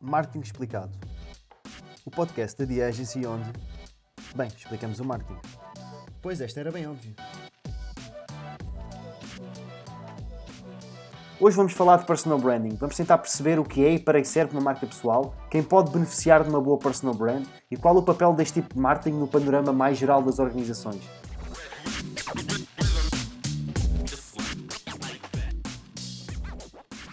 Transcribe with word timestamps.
Marketing 0.00 0.40
Explicado. 0.40 0.96
O 2.04 2.10
podcast 2.10 2.56
da 2.56 2.72
The 2.72 2.84
Agency 2.84 3.26
onde, 3.26 3.50
bem, 4.36 4.46
explicamos 4.46 5.00
o 5.00 5.04
marketing. 5.04 5.40
Pois 6.22 6.40
esta 6.40 6.60
era 6.60 6.70
bem 6.70 6.86
óbvio. 6.86 7.14
Hoje 11.40 11.56
vamos 11.56 11.72
falar 11.72 11.98
de 11.98 12.06
personal 12.06 12.38
branding. 12.38 12.76
Vamos 12.76 12.96
tentar 12.96 13.18
perceber 13.18 13.58
o 13.58 13.64
que 13.64 13.84
é 13.84 13.94
e 13.94 13.98
para 13.98 14.20
que 14.20 14.28
serve 14.28 14.52
uma 14.52 14.60
marca 14.60 14.86
pessoal, 14.86 15.34
quem 15.50 15.64
pode 15.64 15.90
beneficiar 15.90 16.44
de 16.44 16.48
uma 16.48 16.60
boa 16.60 16.78
personal 16.78 17.14
brand 17.14 17.44
e 17.68 17.76
qual 17.76 17.96
o 17.96 18.02
papel 18.02 18.32
deste 18.32 18.60
tipo 18.60 18.74
de 18.74 18.80
marketing 18.80 19.16
no 19.16 19.26
panorama 19.26 19.72
mais 19.72 19.98
geral 19.98 20.22
das 20.22 20.38
organizações. 20.38 21.02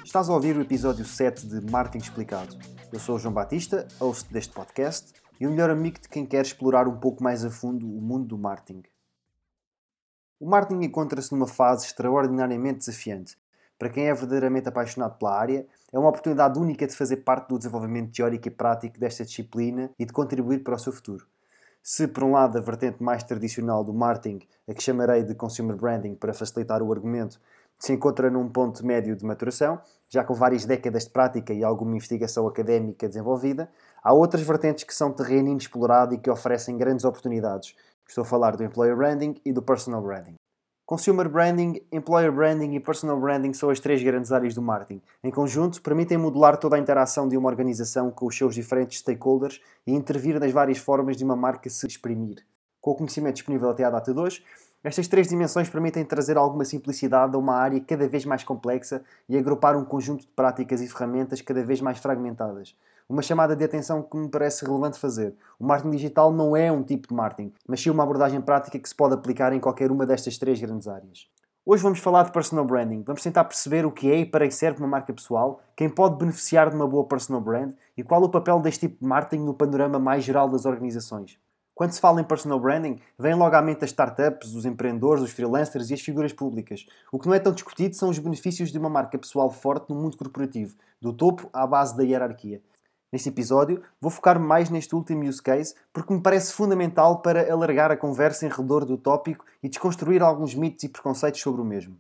Estás 0.03 0.29
a 0.29 0.33
ouvir 0.33 0.55
o 0.55 0.61
episódio 0.61 1.03
7 1.03 1.47
de 1.47 1.71
Marketing 1.71 2.03
Explicado. 2.03 2.74
Eu 2.95 2.99
sou 3.01 3.17
o 3.17 3.19
João 3.19 3.33
Batista, 3.33 3.85
host 3.99 4.31
deste 4.31 4.53
podcast 4.53 5.11
e 5.37 5.45
o 5.45 5.49
melhor 5.51 5.69
amigo 5.69 5.99
de 5.99 6.07
quem 6.07 6.25
quer 6.25 6.41
explorar 6.41 6.87
um 6.87 6.95
pouco 6.97 7.21
mais 7.21 7.43
a 7.43 7.51
fundo 7.51 7.85
o 7.85 8.01
mundo 8.01 8.25
do 8.25 8.37
marketing. 8.37 8.83
O 10.39 10.49
marketing 10.49 10.85
encontra-se 10.85 11.29
numa 11.33 11.45
fase 11.45 11.87
extraordinariamente 11.87 12.79
desafiante 12.79 13.37
para 13.77 13.89
quem 13.89 14.07
é 14.07 14.13
verdadeiramente 14.13 14.69
apaixonado 14.69 15.17
pela 15.17 15.37
área, 15.37 15.67
é 15.91 15.99
uma 15.99 16.07
oportunidade 16.07 16.57
única 16.57 16.87
de 16.87 16.95
fazer 16.95 17.17
parte 17.17 17.49
do 17.49 17.57
desenvolvimento 17.57 18.13
teórico 18.13 18.47
e 18.47 18.51
prático 18.51 18.97
desta 18.97 19.25
disciplina 19.25 19.91
e 19.99 20.05
de 20.05 20.13
contribuir 20.13 20.59
para 20.63 20.75
o 20.75 20.79
seu 20.79 20.93
futuro. 20.93 21.27
Se, 21.83 22.07
por 22.07 22.23
um 22.23 22.31
lado, 22.31 22.57
a 22.57 22.61
vertente 22.61 23.03
mais 23.03 23.23
tradicional 23.23 23.83
do 23.83 23.93
marketing, 23.93 24.39
a 24.67 24.73
que 24.73 24.81
chamarei 24.81 25.23
de 25.23 25.35
consumer 25.35 25.75
branding 25.75 26.15
para 26.15 26.33
facilitar 26.33 26.81
o 26.81 26.93
argumento, 26.93 27.41
se 27.85 27.93
encontra 27.93 28.31
num 28.31 28.49
ponto 28.49 28.83
médio 28.83 29.15
de 29.15 29.23
maturação, 29.23 29.79
já 30.09 30.23
com 30.23 30.33
várias 30.33 30.65
décadas 30.65 31.03
de 31.03 31.11
prática 31.11 31.53
e 31.53 31.63
alguma 31.63 31.91
investigação 31.91 32.47
académica 32.47 33.07
desenvolvida, 33.07 33.69
há 34.03 34.11
outras 34.11 34.41
vertentes 34.41 34.83
que 34.83 34.93
são 34.93 35.13
terreno 35.13 35.49
inexplorado 35.49 36.15
e 36.15 36.17
que 36.17 36.27
oferecem 36.27 36.79
grandes 36.79 37.05
oportunidades. 37.05 37.75
Estou 38.07 38.23
a 38.23 38.25
falar 38.25 38.55
do 38.55 38.63
employer 38.63 38.95
branding 38.97 39.35
e 39.45 39.53
do 39.53 39.61
personal 39.61 40.01
branding. 40.01 40.33
Consumer 40.83 41.29
branding, 41.29 41.79
employer 41.91 42.31
branding 42.31 42.73
e 42.73 42.79
personal 42.79 43.19
branding 43.19 43.53
são 43.53 43.69
as 43.69 43.79
três 43.79 44.01
grandes 44.01 44.31
áreas 44.31 44.55
do 44.55 44.63
marketing. 44.63 45.01
Em 45.23 45.29
conjunto, 45.29 45.79
permitem 45.83 46.17
modular 46.17 46.57
toda 46.57 46.77
a 46.77 46.79
interação 46.79 47.27
de 47.27 47.37
uma 47.37 47.49
organização 47.49 48.09
com 48.09 48.25
os 48.25 48.35
seus 48.35 48.55
diferentes 48.55 48.97
stakeholders 48.97 49.61
e 49.85 49.93
intervir 49.93 50.39
nas 50.39 50.51
várias 50.51 50.79
formas 50.79 51.15
de 51.15 51.23
uma 51.23 51.35
marca 51.35 51.69
se 51.69 51.85
exprimir. 51.85 52.43
Com 52.81 52.91
o 52.91 52.95
conhecimento 52.95 53.35
disponível 53.35 53.69
até 53.69 53.83
à 53.83 53.91
data 53.91 54.11
de 54.11 54.19
hoje, 54.19 54.43
estas 54.87 55.07
três 55.07 55.27
dimensões 55.27 55.67
permitem 55.67 56.05
trazer 56.05 56.37
alguma 56.37 56.63
simplicidade 56.63 57.35
a 57.35 57.39
uma 57.39 57.55
área 57.55 57.81
cada 57.81 58.07
vez 58.07 58.23
mais 58.23 58.43
complexa 58.43 59.01
e 59.27 59.35
agrupar 59.35 59.75
um 59.75 59.83
conjunto 59.83 60.21
de 60.21 60.27
práticas 60.27 60.79
e 60.79 60.87
ferramentas 60.87 61.41
cada 61.41 61.63
vez 61.63 61.81
mais 61.81 61.97
fragmentadas. 61.97 62.75
Uma 63.09 63.23
chamada 63.23 63.55
de 63.55 63.63
atenção 63.63 64.03
que 64.03 64.15
me 64.15 64.29
parece 64.29 64.63
relevante 64.63 64.99
fazer. 64.99 65.33
O 65.59 65.65
marketing 65.65 65.89
digital 65.89 66.31
não 66.31 66.55
é 66.55 66.71
um 66.71 66.83
tipo 66.83 67.07
de 67.07 67.15
marketing, 67.15 67.51
mas 67.67 67.81
sim 67.81 67.89
uma 67.89 68.03
abordagem 68.03 68.39
prática 68.39 68.77
que 68.77 68.87
se 68.87 68.93
pode 68.93 69.15
aplicar 69.15 69.51
em 69.53 69.59
qualquer 69.59 69.89
uma 69.89 70.05
destas 70.05 70.37
três 70.37 70.61
grandes 70.61 70.87
áreas. 70.87 71.27
Hoje 71.65 71.81
vamos 71.81 71.97
falar 71.97 72.21
de 72.21 72.31
personal 72.31 72.63
branding. 72.63 73.01
Vamos 73.01 73.23
tentar 73.23 73.45
perceber 73.45 73.87
o 73.87 73.91
que 73.91 74.11
é 74.11 74.17
e 74.17 74.25
para 74.25 74.47
que 74.47 74.53
serve 74.53 74.77
uma 74.77 74.87
marca 74.87 75.11
pessoal, 75.11 75.61
quem 75.75 75.89
pode 75.89 76.17
beneficiar 76.17 76.69
de 76.69 76.75
uma 76.75 76.87
boa 76.87 77.05
personal 77.05 77.41
brand 77.41 77.73
e 77.97 78.03
qual 78.03 78.21
o 78.21 78.29
papel 78.29 78.59
deste 78.59 78.81
tipo 78.81 79.01
de 79.01 79.09
marketing 79.09 79.45
no 79.45 79.53
panorama 79.55 79.97
mais 79.97 80.23
geral 80.23 80.47
das 80.47 80.63
organizações. 80.63 81.39
Quando 81.75 81.91
se 81.91 81.99
fala 81.99 82.21
em 82.21 82.23
personal 82.23 82.57
branding, 82.57 83.01
vem 83.19 83.35
logo 83.35 83.53
à 83.53 83.61
mente 83.61 83.83
as 83.83 83.89
startups, 83.89 84.55
os 84.55 84.65
empreendedores, 84.65 85.21
os 85.21 85.31
freelancers 85.31 85.89
e 85.89 85.93
as 85.93 85.99
figuras 85.99 86.31
públicas. 86.31 86.85
O 87.11 87.19
que 87.19 87.27
não 87.27 87.35
é 87.35 87.39
tão 87.39 87.51
discutido 87.51 87.93
são 87.97 88.07
os 88.07 88.17
benefícios 88.17 88.71
de 88.71 88.79
uma 88.79 88.89
marca 88.89 89.17
pessoal 89.17 89.51
forte 89.51 89.89
no 89.89 89.95
mundo 90.01 90.15
corporativo, 90.15 90.73
do 91.01 91.11
topo 91.11 91.49
à 91.51 91.67
base 91.67 91.97
da 91.97 92.03
hierarquia. 92.03 92.61
Neste 93.11 93.27
episódio, 93.27 93.83
vou 93.99 94.09
focar 94.09 94.39
mais 94.39 94.69
neste 94.69 94.95
último 94.95 95.27
use 95.27 95.43
case 95.43 95.75
porque 95.91 96.13
me 96.13 96.21
parece 96.21 96.53
fundamental 96.53 97.21
para 97.21 97.51
alargar 97.51 97.91
a 97.91 97.97
conversa 97.97 98.45
em 98.45 98.49
redor 98.49 98.85
do 98.85 98.97
tópico 98.97 99.43
e 99.61 99.67
desconstruir 99.67 100.23
alguns 100.23 100.55
mitos 100.55 100.85
e 100.85 100.89
preconceitos 100.89 101.41
sobre 101.41 101.59
o 101.59 101.65
mesmo. 101.65 101.97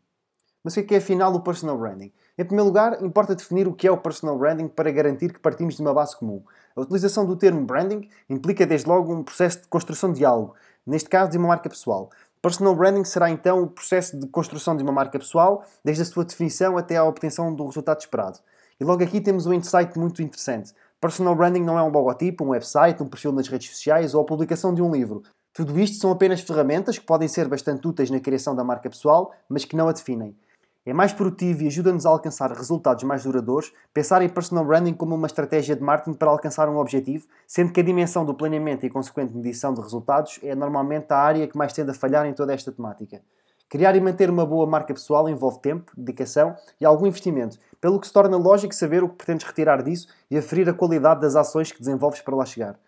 Mas 0.63 0.71
o 0.71 0.77
que 0.77 0.79
é, 0.79 0.83
que 0.83 0.95
é 0.95 0.97
afinal 0.99 1.33
o 1.33 1.41
personal 1.41 1.77
branding? 1.77 2.13
Em 2.37 2.43
primeiro 2.43 2.65
lugar, 2.65 3.01
importa 3.01 3.33
definir 3.33 3.65
o 3.65 3.73
que 3.73 3.87
é 3.87 3.91
o 3.91 3.97
personal 3.97 4.37
branding 4.37 4.67
para 4.67 4.91
garantir 4.91 5.31
que 5.31 5.39
partimos 5.39 5.75
de 5.75 5.81
uma 5.81 5.93
base 5.93 6.17
comum. 6.17 6.43
A 6.75 6.81
utilização 6.81 7.25
do 7.25 7.37
termo 7.37 7.65
branding 7.65 8.09
implica 8.29 8.65
desde 8.65 8.89
logo 8.89 9.13
um 9.13 9.23
processo 9.23 9.61
de 9.61 9.67
construção 9.69 10.11
de 10.11 10.25
algo, 10.25 10.53
neste 10.85 11.07
caso 11.07 11.31
de 11.31 11.37
uma 11.37 11.47
marca 11.47 11.69
pessoal. 11.69 12.09
Personal 12.41 12.75
branding 12.75 13.05
será 13.05 13.29
então 13.29 13.63
o 13.63 13.67
processo 13.67 14.19
de 14.19 14.27
construção 14.27 14.75
de 14.75 14.83
uma 14.83 14.91
marca 14.91 15.17
pessoal, 15.17 15.63
desde 15.81 16.03
a 16.03 16.05
sua 16.05 16.25
definição 16.25 16.77
até 16.77 16.97
à 16.97 17.05
obtenção 17.05 17.55
do 17.55 17.65
resultado 17.65 18.01
esperado. 18.01 18.39
E 18.77 18.83
logo 18.83 19.01
aqui 19.01 19.21
temos 19.21 19.45
um 19.45 19.53
insight 19.53 19.97
muito 19.97 20.21
interessante. 20.21 20.73
Personal 20.99 21.35
branding 21.35 21.63
não 21.63 21.79
é 21.79 21.83
um 21.83 21.89
logotipo, 21.89 22.43
um 22.43 22.49
website, 22.49 23.01
um 23.01 23.07
perfil 23.07 23.31
nas 23.31 23.47
redes 23.47 23.69
sociais 23.69 24.13
ou 24.13 24.21
a 24.21 24.25
publicação 24.25 24.73
de 24.73 24.81
um 24.81 24.91
livro. 24.91 25.23
Tudo 25.53 25.79
isto 25.79 26.01
são 26.01 26.11
apenas 26.11 26.41
ferramentas 26.41 26.99
que 26.99 27.05
podem 27.05 27.29
ser 27.29 27.47
bastante 27.47 27.87
úteis 27.87 28.11
na 28.11 28.19
criação 28.19 28.53
da 28.53 28.63
marca 28.63 28.89
pessoal, 28.89 29.31
mas 29.47 29.63
que 29.63 29.77
não 29.77 29.87
a 29.87 29.93
definem. 29.93 30.35
É 30.87 30.93
mais 30.93 31.11
produtivo 31.11 31.63
e 31.63 31.67
ajuda-nos 31.67 32.05
a 32.05 32.09
alcançar 32.09 32.51
resultados 32.51 33.03
mais 33.03 33.23
duradouros 33.23 33.73
pensar 33.91 34.21
em 34.21 34.29
personal 34.29 34.63
branding 34.63 34.93
como 34.93 35.15
uma 35.15 35.25
estratégia 35.25 35.75
de 35.75 35.81
marketing 35.81 36.15
para 36.15 36.29
alcançar 36.29 36.69
um 36.69 36.77
objetivo, 36.77 37.25
sendo 37.47 37.73
que 37.73 37.79
a 37.79 37.83
dimensão 37.83 38.23
do 38.23 38.35
planeamento 38.35 38.85
e 38.85 38.89
consequente 38.91 39.33
medição 39.33 39.73
de 39.73 39.81
resultados 39.81 40.39
é 40.43 40.53
normalmente 40.53 41.11
a 41.11 41.17
área 41.17 41.47
que 41.47 41.57
mais 41.57 41.73
tende 41.73 41.89
a 41.89 41.93
falhar 41.95 42.27
em 42.27 42.33
toda 42.33 42.53
esta 42.53 42.71
temática. 42.71 43.19
Criar 43.67 43.95
e 43.95 43.99
manter 43.99 44.29
uma 44.29 44.45
boa 44.45 44.67
marca 44.67 44.93
pessoal 44.93 45.27
envolve 45.27 45.59
tempo, 45.59 45.91
dedicação 45.97 46.55
e 46.79 46.85
algum 46.85 47.07
investimento, 47.07 47.57
pelo 47.81 47.99
que 47.99 48.05
se 48.05 48.13
torna 48.13 48.37
lógico 48.37 48.75
saber 48.75 49.03
o 49.03 49.09
que 49.09 49.15
pretendes 49.15 49.47
retirar 49.47 49.81
disso 49.81 50.07
e 50.29 50.37
aferir 50.37 50.69
a 50.69 50.73
qualidade 50.73 51.19
das 51.19 51.35
ações 51.35 51.71
que 51.71 51.79
desenvolves 51.79 52.21
para 52.21 52.35
lá 52.35 52.45
chegar. 52.45 52.79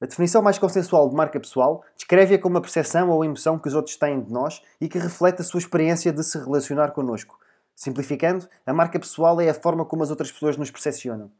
A 0.00 0.06
definição 0.06 0.40
mais 0.40 0.58
consensual 0.58 1.08
de 1.08 1.16
marca 1.16 1.40
pessoal 1.40 1.82
descreve-a 1.96 2.38
como 2.38 2.56
a 2.56 2.60
percepção 2.60 3.10
ou 3.10 3.24
emoção 3.24 3.58
que 3.58 3.66
os 3.66 3.74
outros 3.74 3.96
têm 3.96 4.22
de 4.22 4.32
nós 4.32 4.62
e 4.80 4.88
que 4.88 4.96
reflete 4.96 5.40
a 5.40 5.44
sua 5.44 5.58
experiência 5.58 6.12
de 6.12 6.22
se 6.22 6.38
relacionar 6.38 6.92
connosco. 6.92 7.36
Simplificando, 7.74 8.48
a 8.64 8.72
marca 8.72 8.98
pessoal 9.00 9.40
é 9.40 9.48
a 9.48 9.54
forma 9.54 9.84
como 9.84 10.04
as 10.04 10.10
outras 10.10 10.30
pessoas 10.30 10.56
nos 10.56 10.70
percepcionam. 10.70 11.32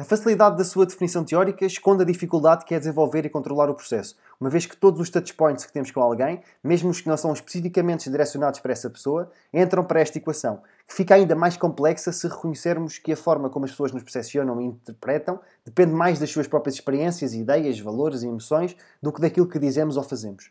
A 0.00 0.04
facilidade 0.04 0.56
da 0.56 0.64
sua 0.64 0.86
definição 0.86 1.22
teórica 1.22 1.66
esconde 1.66 2.02
a 2.02 2.06
dificuldade 2.06 2.64
que 2.64 2.74
é 2.74 2.78
desenvolver 2.78 3.26
e 3.26 3.28
controlar 3.28 3.68
o 3.68 3.74
processo, 3.74 4.16
uma 4.40 4.48
vez 4.48 4.64
que 4.64 4.74
todos 4.74 4.98
os 4.98 5.10
touchpoints 5.10 5.66
que 5.66 5.72
temos 5.74 5.90
com 5.90 6.00
alguém, 6.00 6.40
mesmo 6.64 6.88
os 6.88 7.02
que 7.02 7.06
não 7.06 7.18
são 7.18 7.34
especificamente 7.34 8.08
direcionados 8.08 8.60
para 8.60 8.72
essa 8.72 8.88
pessoa, 8.88 9.30
entram 9.52 9.84
para 9.84 10.00
esta 10.00 10.16
equação, 10.16 10.62
que 10.88 10.94
fica 10.94 11.16
ainda 11.16 11.36
mais 11.36 11.58
complexa 11.58 12.12
se 12.12 12.26
reconhecermos 12.26 12.96
que 12.96 13.12
a 13.12 13.16
forma 13.16 13.50
como 13.50 13.66
as 13.66 13.72
pessoas 13.72 13.92
nos 13.92 14.02
percepcionam 14.02 14.58
e 14.62 14.64
interpretam 14.64 15.38
depende 15.66 15.92
mais 15.92 16.18
das 16.18 16.30
suas 16.30 16.48
próprias 16.48 16.76
experiências, 16.76 17.34
ideias, 17.34 17.78
valores 17.78 18.22
e 18.22 18.26
emoções 18.26 18.74
do 19.02 19.12
que 19.12 19.20
daquilo 19.20 19.46
que 19.46 19.58
dizemos 19.58 19.98
ou 19.98 20.02
fazemos. 20.02 20.50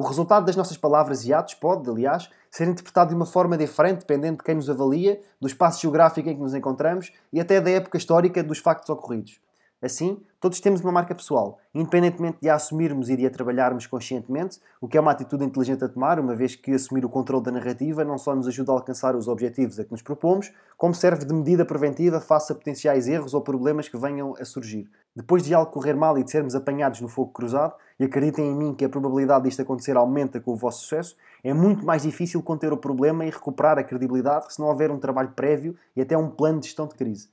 O 0.00 0.02
resultado 0.02 0.46
das 0.46 0.56
nossas 0.56 0.78
palavras 0.78 1.26
e 1.26 1.34
atos 1.34 1.52
pode, 1.52 1.86
aliás, 1.90 2.30
ser 2.50 2.66
interpretado 2.66 3.10
de 3.10 3.14
uma 3.14 3.26
forma 3.26 3.54
diferente 3.54 3.98
dependendo 3.98 4.38
de 4.38 4.42
quem 4.42 4.54
nos 4.54 4.70
avalia, 4.70 5.20
do 5.38 5.46
espaço 5.46 5.78
geográfico 5.82 6.26
em 6.26 6.36
que 6.36 6.40
nos 6.40 6.54
encontramos 6.54 7.12
e 7.30 7.38
até 7.38 7.60
da 7.60 7.68
época 7.68 7.98
histórica 7.98 8.42
dos 8.42 8.60
factos 8.60 8.88
ocorridos. 8.88 9.38
Assim, 9.82 10.20
todos 10.38 10.60
temos 10.60 10.82
uma 10.82 10.92
marca 10.92 11.14
pessoal, 11.14 11.58
independentemente 11.74 12.36
de 12.42 12.50
a 12.50 12.54
assumirmos 12.54 13.08
e 13.08 13.16
de 13.16 13.24
a 13.24 13.30
trabalharmos 13.30 13.86
conscientemente, 13.86 14.60
o 14.78 14.86
que 14.86 14.98
é 14.98 15.00
uma 15.00 15.10
atitude 15.10 15.42
inteligente 15.42 15.82
a 15.82 15.88
tomar, 15.88 16.20
uma 16.20 16.36
vez 16.36 16.54
que 16.54 16.72
assumir 16.72 17.02
o 17.02 17.08
controle 17.08 17.42
da 17.42 17.50
narrativa 17.50 18.04
não 18.04 18.18
só 18.18 18.34
nos 18.34 18.46
ajuda 18.46 18.72
a 18.72 18.74
alcançar 18.74 19.16
os 19.16 19.26
objetivos 19.26 19.80
a 19.80 19.84
que 19.84 19.90
nos 19.90 20.02
propomos, 20.02 20.52
como 20.76 20.94
serve 20.94 21.24
de 21.24 21.32
medida 21.32 21.64
preventiva 21.64 22.20
face 22.20 22.52
a 22.52 22.54
potenciais 22.54 23.08
erros 23.08 23.32
ou 23.32 23.40
problemas 23.40 23.88
que 23.88 23.96
venham 23.96 24.34
a 24.38 24.44
surgir. 24.44 24.86
Depois 25.16 25.42
de 25.42 25.54
algo 25.54 25.72
correr 25.72 25.94
mal 25.94 26.18
e 26.18 26.24
de 26.24 26.30
sermos 26.30 26.54
apanhados 26.54 27.00
no 27.00 27.08
fogo 27.08 27.32
cruzado, 27.32 27.74
e 27.98 28.04
acreditem 28.04 28.50
em 28.50 28.54
mim 28.54 28.74
que 28.74 28.84
a 28.84 28.88
probabilidade 28.88 29.44
disto 29.44 29.62
acontecer 29.62 29.96
aumenta 29.96 30.40
com 30.40 30.52
o 30.52 30.56
vosso 30.56 30.82
sucesso, 30.82 31.16
é 31.42 31.54
muito 31.54 31.86
mais 31.86 32.02
difícil 32.02 32.42
conter 32.42 32.70
o 32.70 32.76
problema 32.76 33.24
e 33.24 33.30
recuperar 33.30 33.78
a 33.78 33.82
credibilidade 33.82 34.52
se 34.52 34.60
não 34.60 34.68
houver 34.68 34.90
um 34.90 34.98
trabalho 34.98 35.30
prévio 35.30 35.74
e 35.96 36.02
até 36.02 36.16
um 36.16 36.28
plano 36.28 36.60
de 36.60 36.66
gestão 36.66 36.86
de 36.86 36.94
crise. 36.94 37.30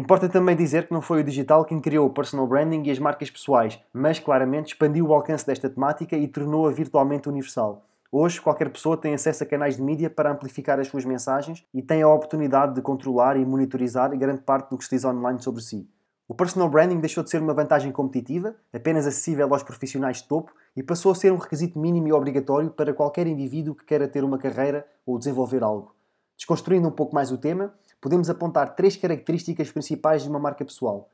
Importa 0.00 0.30
também 0.30 0.56
dizer 0.56 0.86
que 0.86 0.94
não 0.94 1.02
foi 1.02 1.20
o 1.20 1.22
digital 1.22 1.62
quem 1.62 1.78
criou 1.78 2.06
o 2.06 2.10
personal 2.10 2.46
branding 2.46 2.82
e 2.84 2.90
as 2.90 2.98
marcas 2.98 3.30
pessoais, 3.30 3.78
mas 3.92 4.18
claramente 4.18 4.68
expandiu 4.68 5.04
o 5.04 5.12
alcance 5.12 5.46
desta 5.46 5.68
temática 5.68 6.16
e 6.16 6.26
tornou-a 6.26 6.70
virtualmente 6.70 7.28
universal. 7.28 7.84
Hoje, 8.10 8.40
qualquer 8.40 8.70
pessoa 8.70 8.96
tem 8.96 9.12
acesso 9.12 9.42
a 9.42 9.46
canais 9.46 9.76
de 9.76 9.82
mídia 9.82 10.08
para 10.08 10.32
amplificar 10.32 10.80
as 10.80 10.88
suas 10.88 11.04
mensagens 11.04 11.66
e 11.74 11.82
tem 11.82 12.00
a 12.00 12.08
oportunidade 12.08 12.74
de 12.74 12.80
controlar 12.80 13.36
e 13.36 13.44
monitorizar 13.44 14.16
grande 14.16 14.40
parte 14.40 14.70
do 14.70 14.78
que 14.78 14.84
se 14.84 14.96
diz 14.96 15.04
online 15.04 15.42
sobre 15.42 15.60
si. 15.60 15.86
O 16.26 16.34
personal 16.34 16.70
branding 16.70 16.98
deixou 16.98 17.22
de 17.22 17.28
ser 17.28 17.42
uma 17.42 17.52
vantagem 17.52 17.92
competitiva, 17.92 18.56
apenas 18.72 19.06
acessível 19.06 19.52
aos 19.52 19.62
profissionais 19.62 20.22
de 20.22 20.28
topo, 20.28 20.50
e 20.74 20.82
passou 20.82 21.12
a 21.12 21.14
ser 21.14 21.30
um 21.30 21.36
requisito 21.36 21.78
mínimo 21.78 22.08
e 22.08 22.12
obrigatório 22.14 22.70
para 22.70 22.94
qualquer 22.94 23.26
indivíduo 23.26 23.74
que 23.74 23.84
queira 23.84 24.08
ter 24.08 24.24
uma 24.24 24.38
carreira 24.38 24.86
ou 25.04 25.18
desenvolver 25.18 25.62
algo. 25.62 25.94
Desconstruindo 26.38 26.88
um 26.88 26.92
pouco 26.92 27.14
mais 27.14 27.30
o 27.30 27.36
tema, 27.36 27.74
podemos 28.00 28.30
apontar 28.30 28.74
três 28.74 28.96
características 28.96 29.70
principais 29.70 30.22
de 30.22 30.28
uma 30.28 30.38
marca 30.38 30.64
pessoal. 30.64 31.10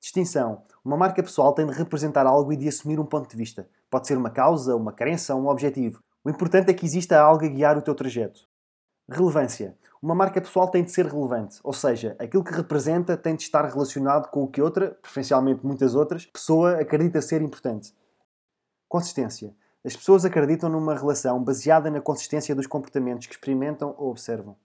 Distinção. 0.00 0.62
Uma 0.84 0.96
marca 0.96 1.22
pessoal 1.22 1.52
tem 1.52 1.66
de 1.66 1.72
representar 1.72 2.26
algo 2.26 2.52
e 2.52 2.56
de 2.56 2.68
assumir 2.68 2.98
um 2.98 3.04
ponto 3.04 3.28
de 3.28 3.36
vista. 3.36 3.68
Pode 3.90 4.06
ser 4.06 4.16
uma 4.16 4.30
causa, 4.30 4.74
uma 4.74 4.92
crença, 4.92 5.34
um 5.34 5.48
objetivo. 5.48 6.00
O 6.24 6.30
importante 6.30 6.70
é 6.70 6.74
que 6.74 6.86
exista 6.86 7.20
algo 7.20 7.44
a 7.44 7.48
guiar 7.48 7.76
o 7.76 7.82
teu 7.82 7.94
trajeto. 7.94 8.40
Relevância. 9.08 9.76
Uma 10.00 10.14
marca 10.14 10.40
pessoal 10.40 10.70
tem 10.70 10.82
de 10.82 10.90
ser 10.90 11.04
relevante, 11.04 11.58
ou 11.62 11.74
seja, 11.74 12.16
aquilo 12.18 12.42
que 12.42 12.54
representa 12.54 13.18
tem 13.18 13.36
de 13.36 13.42
estar 13.42 13.66
relacionado 13.66 14.30
com 14.30 14.42
o 14.44 14.48
que 14.48 14.62
outra, 14.62 14.92
preferencialmente 15.02 15.66
muitas 15.66 15.94
outras, 15.94 16.24
pessoa 16.26 16.80
acredita 16.80 17.20
ser 17.20 17.42
importante. 17.42 17.94
Consistência. 18.88 19.54
As 19.84 19.94
pessoas 19.94 20.24
acreditam 20.24 20.70
numa 20.70 20.94
relação 20.94 21.42
baseada 21.42 21.90
na 21.90 22.00
consistência 22.00 22.54
dos 22.54 22.66
comportamentos 22.66 23.26
que 23.26 23.34
experimentam 23.34 23.94
ou 23.98 24.10
observam. 24.10 24.56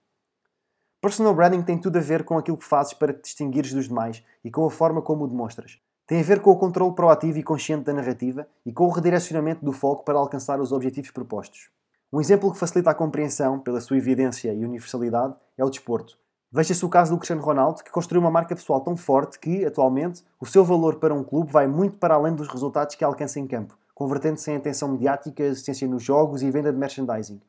Personal 1.06 1.36
branding 1.36 1.62
tem 1.62 1.78
tudo 1.78 2.00
a 2.00 2.02
ver 2.02 2.24
com 2.24 2.36
aquilo 2.36 2.58
que 2.58 2.66
fazes 2.66 2.92
para 2.92 3.14
te 3.14 3.22
distinguires 3.22 3.72
dos 3.72 3.88
demais 3.88 4.24
e 4.44 4.50
com 4.50 4.66
a 4.66 4.72
forma 4.72 5.04
como 5.04 5.24
o 5.24 5.28
demonstras. 5.28 5.78
Tem 6.08 6.20
a 6.20 6.24
ver 6.24 6.40
com 6.40 6.50
o 6.50 6.58
controle 6.58 6.96
proativo 6.96 7.38
e 7.38 7.44
consciente 7.44 7.84
da 7.84 7.94
narrativa 7.94 8.48
e 8.66 8.74
com 8.74 8.88
o 8.88 8.90
redirecionamento 8.90 9.64
do 9.64 9.72
foco 9.72 10.04
para 10.04 10.18
alcançar 10.18 10.60
os 10.60 10.72
objetivos 10.72 11.12
propostos. 11.12 11.70
Um 12.12 12.20
exemplo 12.20 12.52
que 12.52 12.58
facilita 12.58 12.90
a 12.90 12.96
compreensão, 12.96 13.60
pela 13.60 13.80
sua 13.82 13.98
evidência 13.98 14.52
e 14.52 14.66
universalidade, 14.66 15.36
é 15.56 15.64
o 15.64 15.70
desporto. 15.70 16.18
Veja-se 16.52 16.84
o 16.84 16.90
caso 16.90 17.12
do 17.12 17.20
Cristiano 17.20 17.44
Ronaldo, 17.44 17.84
que 17.84 17.92
construiu 17.92 18.22
uma 18.22 18.32
marca 18.32 18.56
pessoal 18.56 18.82
tão 18.82 18.98
forte 18.98 19.38
que, 19.38 19.64
atualmente, 19.64 20.24
o 20.42 20.46
seu 20.48 20.66
valor 20.66 20.96
para 20.96 21.14
um 21.14 21.24
clube 21.24 21.52
vai 21.52 21.68
muito 21.68 22.00
para 22.00 22.16
além 22.16 22.34
dos 22.34 22.48
resultados 22.48 22.96
que 22.96 23.04
alcança 23.04 23.40
em 23.40 23.46
campo, 23.46 23.78
convertendo-se 23.94 24.50
em 24.50 24.56
atenção 24.56 24.90
mediática, 24.90 25.44
assistência 25.44 25.88
nos 25.88 26.02
jogos 26.02 26.42
e 26.42 26.50
venda 26.50 26.74
de 26.74 26.80
merchandising. 26.80 27.40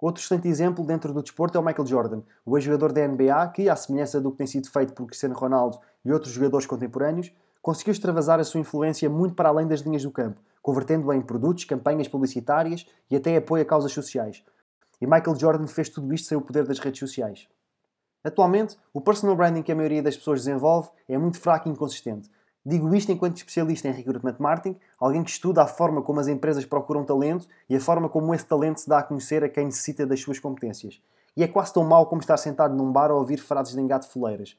Outro 0.00 0.22
excelente 0.22 0.48
exemplo 0.48 0.84
dentro 0.84 1.12
do 1.12 1.22
desporto 1.22 1.58
é 1.58 1.60
o 1.60 1.64
Michael 1.64 1.86
Jordan, 1.86 2.22
o 2.44 2.56
ex-jogador 2.56 2.92
da 2.92 3.06
NBA 3.06 3.48
que, 3.48 3.68
à 3.68 3.76
semelhança 3.76 4.20
do 4.20 4.30
que 4.30 4.38
tem 4.38 4.46
sido 4.46 4.70
feito 4.70 4.94
por 4.94 5.06
Cristiano 5.06 5.34
Ronaldo 5.34 5.78
e 6.04 6.10
outros 6.10 6.32
jogadores 6.32 6.66
contemporâneos, 6.66 7.30
conseguiu 7.60 7.92
extravasar 7.92 8.40
a 8.40 8.44
sua 8.44 8.60
influência 8.60 9.10
muito 9.10 9.34
para 9.34 9.50
além 9.50 9.66
das 9.66 9.80
linhas 9.80 10.02
do 10.02 10.10
campo, 10.10 10.40
convertendo-a 10.62 11.14
em 11.14 11.20
produtos, 11.20 11.64
campanhas 11.64 12.08
publicitárias 12.08 12.86
e 13.10 13.16
até 13.16 13.36
apoio 13.36 13.62
a 13.62 13.66
causas 13.66 13.92
sociais. 13.92 14.42
E 15.00 15.06
Michael 15.06 15.36
Jordan 15.36 15.66
fez 15.66 15.88
tudo 15.88 16.12
isto 16.14 16.28
sem 16.28 16.38
o 16.38 16.40
poder 16.40 16.66
das 16.66 16.78
redes 16.78 16.98
sociais. 16.98 17.46
Atualmente, 18.24 18.76
o 18.92 19.00
personal 19.00 19.34
branding 19.34 19.62
que 19.62 19.72
a 19.72 19.74
maioria 19.74 20.02
das 20.02 20.16
pessoas 20.16 20.40
desenvolve 20.40 20.90
é 21.08 21.16
muito 21.16 21.38
fraco 21.40 21.68
e 21.68 21.72
inconsistente. 21.72 22.30
Digo 22.64 22.94
isto 22.94 23.10
enquanto 23.10 23.38
especialista 23.38 23.88
em 23.88 23.92
recruitment 23.92 24.36
marketing, 24.38 24.78
alguém 24.98 25.24
que 25.24 25.30
estuda 25.30 25.62
a 25.62 25.66
forma 25.66 26.02
como 26.02 26.20
as 26.20 26.28
empresas 26.28 26.66
procuram 26.66 27.04
talento 27.04 27.46
e 27.68 27.74
a 27.74 27.80
forma 27.80 28.08
como 28.08 28.34
esse 28.34 28.44
talento 28.44 28.80
se 28.80 28.88
dá 28.88 28.98
a 28.98 29.02
conhecer 29.02 29.42
a 29.42 29.48
quem 29.48 29.64
necessita 29.64 30.06
das 30.06 30.20
suas 30.20 30.38
competências. 30.38 31.00
E 31.34 31.42
é 31.42 31.48
quase 31.48 31.72
tão 31.72 31.84
mau 31.84 32.06
como 32.06 32.20
estar 32.20 32.36
sentado 32.36 32.74
num 32.74 32.92
bar 32.92 33.10
a 33.10 33.14
ouvir 33.14 33.38
frases 33.38 33.74
de 33.74 33.80
engate 33.80 34.08
foleiras. 34.08 34.58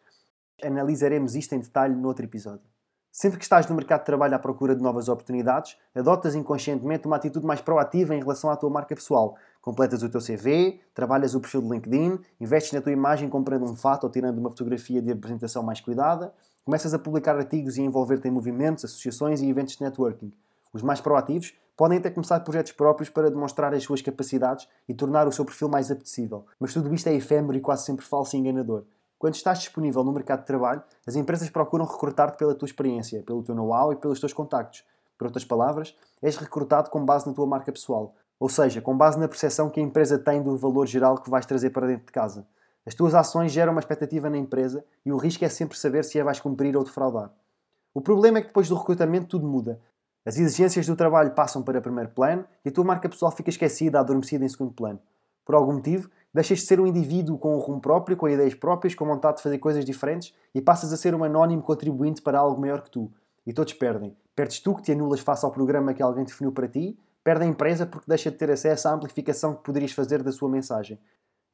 Analisaremos 0.64 1.36
isto 1.36 1.54
em 1.54 1.60
detalhe 1.60 1.94
no 1.94 2.08
outro 2.08 2.26
episódio. 2.26 2.72
Sempre 3.12 3.38
que 3.38 3.44
estás 3.44 3.68
no 3.68 3.76
mercado 3.76 4.00
de 4.00 4.06
trabalho 4.06 4.36
à 4.36 4.40
procura 4.40 4.74
de 4.74 4.82
novas 4.82 5.10
oportunidades, 5.10 5.78
adotas 5.94 6.34
inconscientemente 6.34 7.06
uma 7.06 7.18
atitude 7.18 7.46
mais 7.46 7.60
proativa 7.60 8.16
em 8.16 8.20
relação 8.20 8.50
à 8.50 8.56
tua 8.56 8.70
marca 8.70 8.96
pessoal. 8.96 9.36
Completas 9.62 10.02
o 10.02 10.10
teu 10.10 10.22
CV, 10.22 10.80
trabalhas 10.94 11.36
o 11.36 11.42
perfil 11.42 11.62
do 11.62 11.74
LinkedIn, 11.74 12.20
investes 12.40 12.72
na 12.72 12.82
tua 12.82 12.94
imagem 12.94 13.30
comprando 13.30 13.66
um 13.66 13.76
fato 13.76 14.06
ou 14.06 14.10
tirando 14.10 14.40
uma 14.40 14.50
fotografia 14.50 15.02
de 15.02 15.12
apresentação 15.12 15.62
mais 15.62 15.82
cuidada, 15.82 16.34
começas 16.64 16.94
a 16.94 17.00
publicar 17.00 17.36
artigos 17.36 17.78
e 17.78 17.82
envolver-te 17.82 18.28
em 18.28 18.32
movimentos, 18.32 18.86
associações 18.86 19.42
e 19.42 19.50
eventos 19.50 19.76
de 19.76 19.84
networking. 19.84 20.32
Os 20.72 20.82
mais 20.82 21.02
proativos 21.02 21.54
podem 21.76 21.98
até 21.98 22.10
começar 22.10 22.40
projetos 22.42 22.72
próprios 22.72 23.10
para 23.10 23.30
demonstrar 23.30 23.74
as 23.74 23.84
suas 23.84 24.02
capacidades 24.02 24.68
e 24.88 24.94
tornar 24.94 25.28
o 25.28 25.32
seu 25.32 25.44
perfil 25.44 25.68
mais 25.68 25.90
apetecível, 25.90 26.46
mas 26.60 26.74
tudo 26.74 26.94
isto 26.94 27.08
é 27.08 27.14
efêmero 27.14 27.58
e 27.58 27.62
quase 27.62 27.86
sempre 27.86 28.06
falso 28.06 28.36
e 28.36 28.40
enganador. 28.40 28.84
Quando 29.18 29.36
estás 29.36 29.60
disponível 29.60 30.04
no 30.04 30.12
mercado 30.12 30.42
de 30.42 30.48
trabalho, 30.48 30.84
as 31.06 31.16
empresas 31.16 31.50
procuram 31.50 31.86
recrutar-te 31.86 32.38
pela 32.38 32.56
tua 32.56 32.66
experiência, 32.66 33.22
pelo 33.24 33.44
teu 33.44 33.54
know-how 33.54 33.92
e 33.92 33.96
pelos 33.96 34.20
teus 34.20 34.34
contactos. 34.34 34.84
Por 35.18 35.26
outras 35.26 35.46
palavras, 35.46 35.96
és 36.22 36.38
recrutado 36.38 36.90
com 36.90 37.06
base 37.06 37.28
na 37.28 37.34
tua 37.34 37.46
marca 37.46 37.72
pessoal, 37.72 38.16
ou 38.40 38.50
seja, 38.50 38.82
com 38.82 38.98
base 38.98 39.20
na 39.20 39.28
percepção 39.28 39.70
que 39.70 39.80
a 39.80 39.84
empresa 39.84 40.18
tem 40.18 40.42
do 40.42 40.58
valor 40.58 40.88
geral 40.88 41.18
que 41.18 41.30
vais 41.30 41.46
trazer 41.46 41.70
para 41.70 41.86
dentro 41.86 42.06
de 42.06 42.12
casa. 42.12 42.48
As 42.86 42.96
tuas 42.96 43.14
ações 43.14 43.52
geram 43.52 43.74
uma 43.74 43.80
expectativa 43.80 44.30
na 44.30 44.38
empresa 44.38 44.84
e 45.06 45.12
o 45.12 45.18
risco 45.18 45.46
é 45.46 45.50
sempre 45.50 45.78
saber 45.78 46.04
se 46.04 46.20
a 46.20 46.24
vais 46.24 46.40
cumprir 46.40 46.76
ou 46.76 46.84
defraudar. 46.84 47.32
O 47.94 48.02
problema 48.02 48.40
é 48.40 48.42
que 48.42 48.48
depois 48.48 48.68
do 48.68 48.76
recrutamento 48.76 49.28
tudo 49.28 49.48
muda. 49.48 49.80
As 50.26 50.38
exigências 50.38 50.88
do 50.88 50.96
trabalho 50.96 51.32
passam 51.32 51.62
para 51.62 51.82
primeiro 51.82 52.10
plano 52.10 52.46
e 52.66 52.70
a 52.70 52.72
tua 52.72 52.84
marca 52.84 53.10
pessoal 53.10 53.32
fica 53.32 53.50
esquecida, 53.50 54.00
adormecida 54.00 54.46
em 54.46 54.50
segundo 54.50 54.74
plano. 54.74 55.00
Por 55.46 55.56
algum 55.56 55.74
motivo, 55.74 56.10
deixas 56.34 56.60
de 56.60 56.66
ser 56.66 56.80
um 56.80 56.88
indivíduo 56.88 57.38
com 57.38 57.56
um 57.56 57.60
rumo 57.60 57.82
próprio, 57.82 58.16
com 58.16 58.30
ideias 58.30 58.54
próprias, 58.54 58.96
com 58.96 59.06
vontade 59.06 59.38
de 59.38 59.44
fazer 59.44 59.58
coisas 59.58 59.84
diferentes 59.84 60.34
e 60.54 60.62
passas 60.62 60.94
a 60.94 60.98
ser 60.98 61.14
um 61.14 61.24
anónimo 61.24 61.62
contribuinte 61.62 62.22
para 62.22 62.40
algo 62.40 62.60
maior 62.60 62.82
que 62.82 62.90
tu. 62.90 63.12
E 63.46 63.54
todos 63.54 63.74
perdem. 63.74 64.16
Perdes 64.36 64.60
tu 64.60 64.76
que 64.76 64.84
te 64.84 64.92
anulas 64.92 65.20
face 65.20 65.46
ao 65.46 65.52
programa 65.52 65.94
que 65.94 66.02
alguém 66.02 66.24
definiu 66.24 66.52
para 66.52 66.68
ti, 66.68 66.98
perde 67.24 67.44
a 67.44 67.48
empresa 67.48 67.86
porque 67.86 68.06
deixa 68.08 68.32
de 68.32 68.38
ter 68.38 68.50
acesso 68.50 68.88
à 68.88 68.94
amplificação 68.94 69.56
que 69.56 69.64
poderias 69.64 69.92
fazer 69.92 70.24
da 70.24 70.32
sua 70.32 70.50
mensagem. 70.50 71.00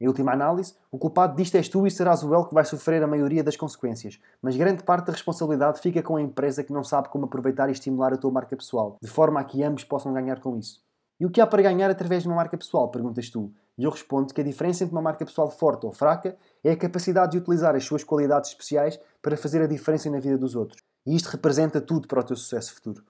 Em 0.00 0.06
última 0.06 0.32
análise, 0.32 0.74
o 0.92 0.98
culpado 0.98 1.34
disto 1.34 1.56
és 1.56 1.68
tu 1.68 1.86
e 1.86 1.90
serás 1.90 2.22
o 2.22 2.32
elo 2.32 2.46
que 2.46 2.54
vai 2.54 2.64
sofrer 2.64 3.02
a 3.02 3.06
maioria 3.06 3.42
das 3.42 3.56
consequências, 3.56 4.20
mas 4.40 4.56
grande 4.56 4.84
parte 4.84 5.06
da 5.06 5.12
responsabilidade 5.12 5.80
fica 5.80 6.02
com 6.02 6.16
a 6.16 6.22
empresa 6.22 6.62
que 6.62 6.72
não 6.72 6.84
sabe 6.84 7.08
como 7.08 7.24
aproveitar 7.24 7.68
e 7.68 7.72
estimular 7.72 8.12
a 8.12 8.16
tua 8.16 8.30
marca 8.30 8.56
pessoal, 8.56 8.96
de 9.02 9.08
forma 9.08 9.40
a 9.40 9.44
que 9.44 9.62
ambos 9.64 9.82
possam 9.82 10.12
ganhar 10.12 10.40
com 10.40 10.56
isso. 10.56 10.80
E 11.20 11.26
o 11.26 11.30
que 11.30 11.40
há 11.40 11.46
para 11.46 11.62
ganhar 11.62 11.90
através 11.90 12.22
de 12.22 12.28
uma 12.28 12.36
marca 12.36 12.56
pessoal? 12.56 12.88
Perguntas 12.90 13.28
tu. 13.28 13.52
E 13.76 13.82
eu 13.82 13.90
respondo 13.90 14.32
que 14.32 14.40
a 14.40 14.44
diferença 14.44 14.84
entre 14.84 14.94
uma 14.94 15.02
marca 15.02 15.26
pessoal 15.26 15.50
forte 15.50 15.84
ou 15.84 15.92
fraca 15.92 16.36
é 16.62 16.70
a 16.70 16.76
capacidade 16.76 17.32
de 17.32 17.38
utilizar 17.38 17.74
as 17.74 17.84
suas 17.84 18.04
qualidades 18.04 18.50
especiais 18.50 19.00
para 19.20 19.36
fazer 19.36 19.60
a 19.62 19.66
diferença 19.66 20.08
na 20.08 20.20
vida 20.20 20.38
dos 20.38 20.54
outros. 20.54 20.80
E 21.04 21.16
isto 21.16 21.26
representa 21.26 21.80
tudo 21.80 22.06
para 22.06 22.20
o 22.20 22.24
teu 22.24 22.36
sucesso 22.36 22.72
futuro. 22.74 23.02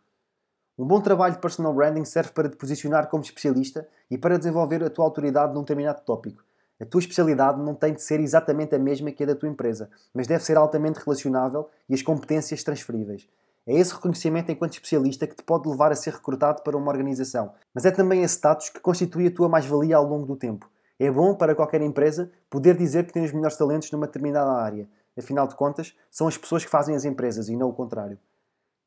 Um 0.78 0.86
bom 0.86 1.00
trabalho 1.00 1.34
de 1.34 1.40
personal 1.40 1.74
branding 1.74 2.04
serve 2.04 2.30
para 2.30 2.48
te 2.48 2.56
posicionar 2.56 3.08
como 3.08 3.22
especialista 3.22 3.86
e 4.10 4.16
para 4.16 4.38
desenvolver 4.38 4.82
a 4.84 4.88
tua 4.88 5.04
autoridade 5.04 5.52
num 5.52 5.60
determinado 5.60 6.02
tópico. 6.02 6.44
A 6.80 6.86
tua 6.86 7.00
especialidade 7.00 7.60
não 7.60 7.74
tem 7.74 7.92
de 7.92 8.00
ser 8.00 8.20
exatamente 8.20 8.74
a 8.74 8.78
mesma 8.78 9.10
que 9.10 9.24
a 9.24 9.26
da 9.26 9.34
tua 9.34 9.48
empresa, 9.48 9.90
mas 10.14 10.28
deve 10.28 10.44
ser 10.44 10.56
altamente 10.56 11.00
relacionável 11.00 11.68
e 11.88 11.94
as 11.94 12.02
competências 12.02 12.62
transferíveis. 12.62 13.28
É 13.66 13.74
esse 13.74 13.92
reconhecimento 13.92 14.52
enquanto 14.52 14.74
especialista 14.74 15.26
que 15.26 15.34
te 15.34 15.42
pode 15.42 15.68
levar 15.68 15.90
a 15.90 15.96
ser 15.96 16.14
recrutado 16.14 16.62
para 16.62 16.76
uma 16.76 16.90
organização, 16.90 17.52
mas 17.74 17.84
é 17.84 17.90
também 17.90 18.22
esse 18.22 18.36
status 18.36 18.70
que 18.70 18.80
constitui 18.80 19.26
a 19.26 19.30
tua 19.30 19.48
mais-valia 19.48 19.96
ao 19.96 20.06
longo 20.06 20.24
do 20.24 20.36
tempo. 20.36 20.70
É 20.98 21.10
bom 21.10 21.34
para 21.34 21.54
qualquer 21.54 21.82
empresa 21.82 22.30
poder 22.48 22.76
dizer 22.76 23.06
que 23.06 23.12
tem 23.12 23.24
os 23.24 23.32
melhores 23.32 23.56
talentos 23.56 23.90
numa 23.90 24.06
determinada 24.06 24.52
área. 24.52 24.88
Afinal 25.18 25.48
de 25.48 25.56
contas, 25.56 25.94
são 26.10 26.28
as 26.28 26.38
pessoas 26.38 26.64
que 26.64 26.70
fazem 26.70 26.94
as 26.94 27.04
empresas 27.04 27.48
e 27.48 27.56
não 27.56 27.68
o 27.68 27.74
contrário. 27.74 28.18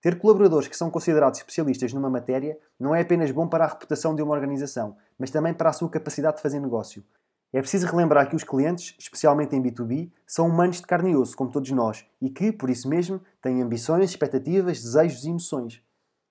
Ter 0.01 0.17
colaboradores 0.17 0.67
que 0.67 0.75
são 0.75 0.89
considerados 0.89 1.39
especialistas 1.39 1.93
numa 1.93 2.09
matéria 2.09 2.57
não 2.79 2.95
é 2.95 3.01
apenas 3.01 3.29
bom 3.29 3.47
para 3.47 3.65
a 3.65 3.67
reputação 3.67 4.15
de 4.15 4.23
uma 4.23 4.33
organização, 4.33 4.97
mas 5.19 5.29
também 5.29 5.53
para 5.53 5.69
a 5.69 5.73
sua 5.73 5.89
capacidade 5.89 6.37
de 6.37 6.41
fazer 6.41 6.59
negócio. 6.59 7.03
É 7.53 7.59
preciso 7.59 7.85
relembrar 7.85 8.29
que 8.29 8.35
os 8.35 8.45
clientes, 8.45 8.95
especialmente 8.97 9.55
em 9.55 9.61
B2B, 9.61 10.09
são 10.25 10.47
humanos 10.47 10.77
de 10.77 10.87
carne 10.87 11.11
e 11.11 11.15
osso, 11.15 11.35
como 11.35 11.51
todos 11.51 11.69
nós, 11.71 12.05
e 12.21 12.29
que, 12.29 12.51
por 12.51 12.69
isso 12.69 12.87
mesmo, 12.87 13.19
têm 13.41 13.61
ambições, 13.61 14.09
expectativas, 14.09 14.81
desejos 14.81 15.25
e 15.25 15.29
emoções. 15.29 15.81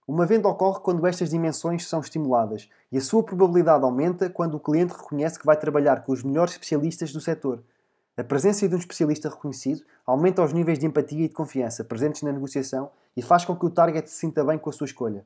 Uma 0.09 0.27
venda 0.27 0.49
ocorre 0.49 0.81
quando 0.81 1.07
estas 1.07 1.31
dimensões 1.31 1.87
são 1.87 2.01
estimuladas 2.01 2.69
e 2.91 2.97
a 2.97 3.01
sua 3.01 3.23
probabilidade 3.23 3.85
aumenta 3.85 4.31
quando 4.31 4.55
o 4.55 4.61
cliente 4.61 4.95
reconhece 4.95 5.39
que 5.39 5.47
vai 5.47 5.57
trabalhar 5.57 6.03
com 6.03 6.13
os 6.13 6.23
melhores 6.23 6.55
especialistas 6.55 7.13
do 7.13 7.21
setor. 7.21 7.63
A 8.17 8.25
presença 8.25 8.69
de 8.69 8.75
um 8.75 8.79
especialista 8.79 9.29
reconhecido 9.29 9.83
aumenta 10.05 10.43
os 10.43 10.53
níveis 10.53 10.79
de 10.79 10.87
empatia 10.87 11.27
e 11.27 11.29
de 11.29 11.35
confiança 11.35 11.85
presentes 11.85 12.23
na 12.23 12.33
negociação 12.33 12.91
e 13.17 13.23
faz 13.23 13.45
com 13.45 13.55
que 13.55 13.65
o 13.65 13.71
target 13.71 14.11
se 14.11 14.17
sinta 14.17 14.43
bem 14.43 14.59
com 14.59 14.69
a 14.69 14.73
sua 14.73 14.87
escolha. 14.87 15.25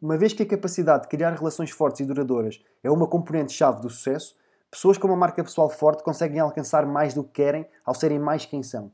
Uma 0.00 0.16
vez 0.16 0.32
que 0.32 0.42
a 0.42 0.46
capacidade 0.46 1.02
de 1.02 1.08
criar 1.08 1.34
relações 1.34 1.70
fortes 1.70 2.00
e 2.00 2.04
duradouras 2.04 2.64
é 2.82 2.90
uma 2.90 3.06
componente-chave 3.06 3.82
do 3.82 3.90
sucesso, 3.90 4.34
Pessoas 4.72 4.96
com 4.96 5.06
uma 5.06 5.16
marca 5.16 5.44
pessoal 5.44 5.68
forte 5.68 6.02
conseguem 6.02 6.40
alcançar 6.40 6.86
mais 6.86 7.12
do 7.12 7.22
que 7.22 7.32
querem 7.32 7.66
ao 7.84 7.94
serem 7.94 8.18
mais 8.18 8.46
quem 8.46 8.62
são. 8.62 8.90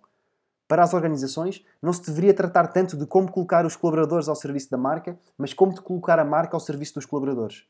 Para 0.66 0.82
as 0.82 0.92
organizações, 0.92 1.64
não 1.80 1.92
se 1.92 2.04
deveria 2.04 2.34
tratar 2.34 2.66
tanto 2.66 2.96
de 2.96 3.06
como 3.06 3.30
colocar 3.30 3.64
os 3.64 3.76
colaboradores 3.76 4.28
ao 4.28 4.34
serviço 4.34 4.68
da 4.72 4.76
marca, 4.76 5.16
mas 5.38 5.54
como 5.54 5.72
de 5.72 5.80
colocar 5.80 6.18
a 6.18 6.24
marca 6.24 6.56
ao 6.56 6.60
serviço 6.60 6.94
dos 6.94 7.06
colaboradores. 7.06 7.64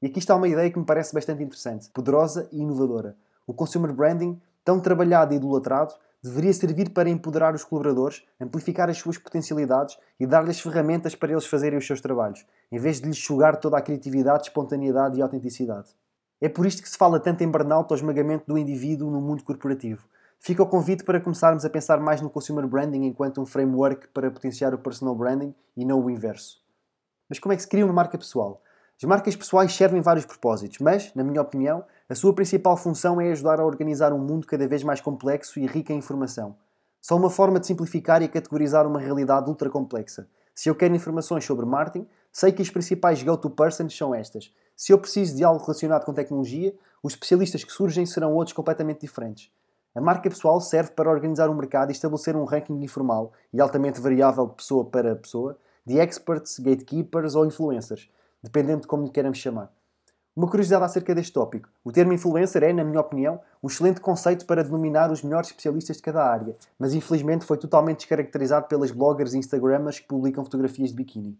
E 0.00 0.06
aqui 0.06 0.18
está 0.18 0.34
uma 0.34 0.48
ideia 0.48 0.70
que 0.70 0.78
me 0.78 0.86
parece 0.86 1.12
bastante 1.12 1.42
interessante, 1.42 1.90
poderosa 1.90 2.48
e 2.50 2.62
inovadora. 2.62 3.14
O 3.46 3.52
consumer 3.52 3.92
branding, 3.92 4.40
tão 4.64 4.80
trabalhado 4.80 5.34
e 5.34 5.36
idolatrado, 5.36 5.92
deveria 6.22 6.54
servir 6.54 6.88
para 6.88 7.10
empoderar 7.10 7.54
os 7.54 7.62
colaboradores, 7.62 8.24
amplificar 8.40 8.88
as 8.88 8.96
suas 8.96 9.18
potencialidades 9.18 9.98
e 10.18 10.26
dar-lhes 10.26 10.60
ferramentas 10.60 11.14
para 11.14 11.30
eles 11.30 11.44
fazerem 11.44 11.78
os 11.78 11.86
seus 11.86 12.00
trabalhos, 12.00 12.46
em 12.72 12.78
vez 12.78 13.02
de 13.02 13.06
lhes 13.06 13.22
sugar 13.22 13.56
toda 13.56 13.76
a 13.76 13.82
criatividade, 13.82 14.44
espontaneidade 14.44 15.18
e 15.18 15.22
autenticidade. 15.22 15.94
É 16.40 16.48
por 16.48 16.64
isto 16.64 16.82
que 16.82 16.88
se 16.88 16.96
fala 16.96 17.20
tanto 17.20 17.44
em 17.44 17.48
burnout 17.48 17.92
ou 17.92 17.96
esmagamento 17.96 18.44
do 18.46 18.56
indivíduo 18.56 19.10
no 19.10 19.20
mundo 19.20 19.44
corporativo. 19.44 20.08
Fica 20.38 20.62
o 20.62 20.66
convite 20.66 21.04
para 21.04 21.20
começarmos 21.20 21.66
a 21.66 21.70
pensar 21.70 22.00
mais 22.00 22.22
no 22.22 22.30
consumer 22.30 22.66
branding 22.66 23.04
enquanto 23.04 23.42
um 23.42 23.46
framework 23.46 24.08
para 24.08 24.30
potenciar 24.30 24.72
o 24.72 24.78
personal 24.78 25.14
branding 25.14 25.54
e 25.76 25.84
não 25.84 26.02
o 26.02 26.08
inverso. 26.08 26.58
Mas 27.28 27.38
como 27.38 27.52
é 27.52 27.56
que 27.56 27.62
se 27.62 27.68
cria 27.68 27.84
uma 27.84 27.92
marca 27.92 28.16
pessoal? 28.16 28.62
As 28.96 29.06
marcas 29.06 29.36
pessoais 29.36 29.74
servem 29.74 30.00
vários 30.00 30.24
propósitos, 30.24 30.78
mas, 30.78 31.14
na 31.14 31.22
minha 31.22 31.42
opinião, 31.42 31.84
a 32.08 32.14
sua 32.14 32.34
principal 32.34 32.74
função 32.74 33.20
é 33.20 33.30
ajudar 33.32 33.60
a 33.60 33.64
organizar 33.64 34.12
um 34.14 34.18
mundo 34.18 34.46
cada 34.46 34.66
vez 34.66 34.82
mais 34.82 35.00
complexo 35.00 35.60
e 35.60 35.66
rico 35.66 35.92
em 35.92 35.98
informação. 35.98 36.56
São 37.02 37.18
uma 37.18 37.30
forma 37.30 37.60
de 37.60 37.66
simplificar 37.66 38.22
e 38.22 38.28
categorizar 38.28 38.86
uma 38.86 38.98
realidade 38.98 39.48
ultra 39.48 39.68
complexa. 39.68 40.26
Se 40.54 40.68
eu 40.68 40.74
quero 40.74 40.94
informações 40.94 41.44
sobre 41.44 41.64
marketing, 41.64 42.06
sei 42.32 42.50
que 42.50 42.62
as 42.62 42.70
principais 42.70 43.22
go-to-persons 43.22 43.96
são 43.96 44.14
estas. 44.14 44.52
Se 44.80 44.94
eu 44.94 44.98
preciso 44.98 45.36
de 45.36 45.44
algo 45.44 45.60
relacionado 45.60 46.06
com 46.06 46.14
tecnologia, 46.14 46.74
os 47.02 47.12
especialistas 47.12 47.62
que 47.62 47.70
surgem 47.70 48.06
serão 48.06 48.32
outros 48.32 48.54
completamente 48.54 49.02
diferentes. 49.02 49.50
A 49.94 50.00
marca 50.00 50.30
pessoal 50.30 50.58
serve 50.58 50.92
para 50.92 51.10
organizar 51.10 51.50
um 51.50 51.54
mercado 51.54 51.90
e 51.90 51.92
estabelecer 51.92 52.34
um 52.34 52.44
ranking 52.44 52.82
informal 52.82 53.30
e 53.52 53.60
altamente 53.60 54.00
variável 54.00 54.46
de 54.46 54.54
pessoa 54.54 54.82
para 54.86 55.14
pessoa 55.14 55.58
de 55.84 55.98
experts, 55.98 56.58
gatekeepers 56.58 57.34
ou 57.34 57.44
influencers, 57.44 58.08
dependendo 58.42 58.80
de 58.80 58.86
como 58.86 59.04
lhe 59.04 59.10
queremos 59.10 59.36
chamar. 59.36 59.70
Uma 60.34 60.48
curiosidade 60.48 60.84
acerca 60.84 61.14
deste 61.14 61.34
tópico. 61.34 61.68
O 61.84 61.92
termo 61.92 62.14
influencer 62.14 62.62
é, 62.62 62.72
na 62.72 62.82
minha 62.82 63.02
opinião, 63.02 63.38
um 63.62 63.68
excelente 63.68 64.00
conceito 64.00 64.46
para 64.46 64.64
denominar 64.64 65.12
os 65.12 65.22
melhores 65.22 65.48
especialistas 65.48 65.98
de 65.98 66.02
cada 66.02 66.24
área, 66.24 66.56
mas 66.78 66.94
infelizmente 66.94 67.44
foi 67.44 67.58
totalmente 67.58 67.98
descaracterizado 67.98 68.66
pelas 68.66 68.90
bloggers 68.90 69.34
e 69.34 69.38
instagrammers 69.38 69.98
que 69.98 70.08
publicam 70.08 70.42
fotografias 70.42 70.88
de 70.88 70.96
biquíni. 70.96 71.38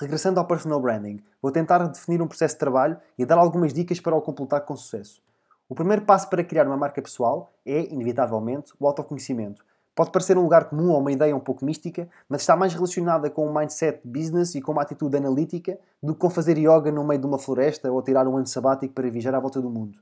Regressando 0.00 0.38
ao 0.38 0.46
personal 0.46 0.80
branding, 0.80 1.18
vou 1.42 1.50
tentar 1.50 1.84
definir 1.88 2.22
um 2.22 2.28
processo 2.28 2.54
de 2.54 2.60
trabalho 2.60 2.96
e 3.18 3.26
dar 3.26 3.36
algumas 3.36 3.72
dicas 3.72 3.98
para 3.98 4.14
o 4.14 4.22
completar 4.22 4.60
com 4.60 4.76
sucesso. 4.76 5.20
O 5.68 5.74
primeiro 5.74 6.02
passo 6.02 6.30
para 6.30 6.44
criar 6.44 6.68
uma 6.68 6.76
marca 6.76 7.02
pessoal 7.02 7.52
é, 7.66 7.92
inevitavelmente, 7.92 8.72
o 8.78 8.86
autoconhecimento. 8.86 9.64
Pode 9.96 10.12
parecer 10.12 10.38
um 10.38 10.42
lugar 10.42 10.66
comum 10.66 10.90
ou 10.90 11.00
uma 11.00 11.10
ideia 11.10 11.34
um 11.34 11.40
pouco 11.40 11.64
mística, 11.64 12.08
mas 12.28 12.42
está 12.42 12.54
mais 12.54 12.72
relacionada 12.72 13.28
com 13.28 13.44
um 13.44 13.52
mindset 13.52 14.00
business 14.04 14.54
e 14.54 14.60
com 14.62 14.70
uma 14.70 14.82
atitude 14.82 15.16
analítica 15.16 15.76
do 16.00 16.14
que 16.14 16.20
com 16.20 16.30
fazer 16.30 16.56
yoga 16.56 16.92
no 16.92 17.02
meio 17.02 17.20
de 17.20 17.26
uma 17.26 17.38
floresta 17.38 17.90
ou 17.90 18.00
tirar 18.00 18.28
um 18.28 18.36
ano 18.36 18.46
sabático 18.46 18.94
para 18.94 19.10
viajar 19.10 19.34
à 19.34 19.40
volta 19.40 19.60
do 19.60 19.68
mundo. 19.68 19.98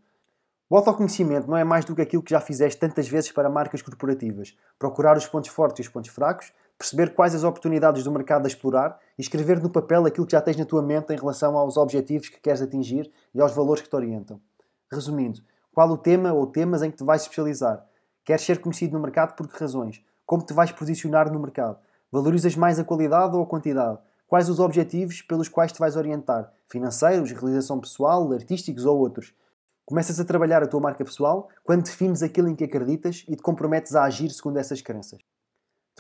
O 0.69 0.77
autoconhecimento 0.77 1.49
não 1.49 1.57
é 1.57 1.65
mais 1.65 1.85
do 1.85 1.95
que 1.95 2.03
aquilo 2.03 2.23
que 2.23 2.33
já 2.33 2.41
fizeste 2.41 2.79
tantas 2.79 3.09
vezes 3.09 3.33
para 3.33 3.49
marcas 3.49 3.81
corporativas. 3.81 4.55
Procurar 4.79 5.17
os 5.17 5.27
pontos 5.27 5.49
fortes 5.49 5.79
e 5.79 5.89
os 5.89 5.93
pontos 5.93 6.11
fracos, 6.11 6.53
perceber 6.79 7.15
quais 7.15 7.35
as 7.35 7.45
oportunidades 7.45 8.05
do 8.05 8.13
mercado 8.13 8.45
a 8.45 8.49
explorar 8.49 8.99
e 9.19 9.23
escrever 9.23 9.61
no 9.61 9.71
papel 9.71 10.07
aquilo 10.07 10.27
que 10.27 10.33
já 10.33 10.41
tens 10.41 10.57
na 10.57 10.65
tua 10.65 10.83
mente 10.83 11.13
em 11.13 11.17
relação 11.17 11.57
aos 11.57 11.77
objetivos 11.77 12.29
que 12.29 12.41
queres 12.41 12.61
atingir 12.61 13.11
e 13.35 13.41
aos 13.41 13.53
valores 13.53 13.83
que 13.83 13.89
te 13.89 13.97
orientam. 13.97 14.41
Resumindo, 14.93 15.41
qual 15.73 15.91
o 15.91 15.97
tema 15.97 16.33
ou 16.33 16.47
temas 16.47 16.83
em 16.83 16.91
que 16.91 16.97
te 16.97 17.05
vais 17.05 17.23
especializar? 17.23 17.85
Queres 18.25 18.43
ser 18.43 18.61
conhecido 18.61 18.95
no 18.95 19.01
mercado 19.01 19.35
por 19.35 19.49
que 19.49 19.59
razões? 19.59 20.05
Como 20.25 20.45
te 20.45 20.53
vais 20.53 20.73
posicionar 20.73 21.33
no 21.33 21.41
mercado? 21.41 21.79
Valorizas 22.11 22.57
mais 22.57 22.79
a 22.79 22.85
qualidade 22.85 23.37
ou 23.37 23.43
a 23.43 23.47
quantidade? 23.47 23.99
Quais 24.27 24.49
os 24.49 24.59
objetivos 24.59 25.23
pelos 25.23 25.49
quais 25.49 25.73
te 25.73 25.79
vais 25.79 25.97
orientar? 25.97 26.53
Financeiros, 26.69 27.31
realização 27.31 27.79
pessoal, 27.79 28.33
artísticos 28.33 28.85
ou 28.85 28.99
outros? 28.99 29.33
Começas 29.85 30.19
a 30.19 30.25
trabalhar 30.25 30.65
a 30.65 30.67
tua 30.67 30.81
marca 30.81 31.05
pessoal 31.05 31.49
quando 31.63 31.85
defines 31.85 32.23
aquilo 32.23 32.49
em 32.49 32.57
que 32.57 32.65
acreditas 32.65 33.25
e 33.29 33.37
te 33.37 33.43
comprometes 33.43 33.95
a 33.95 34.03
agir 34.03 34.31
segundo 34.31 34.57
essas 34.57 34.83
crenças. 34.83 35.21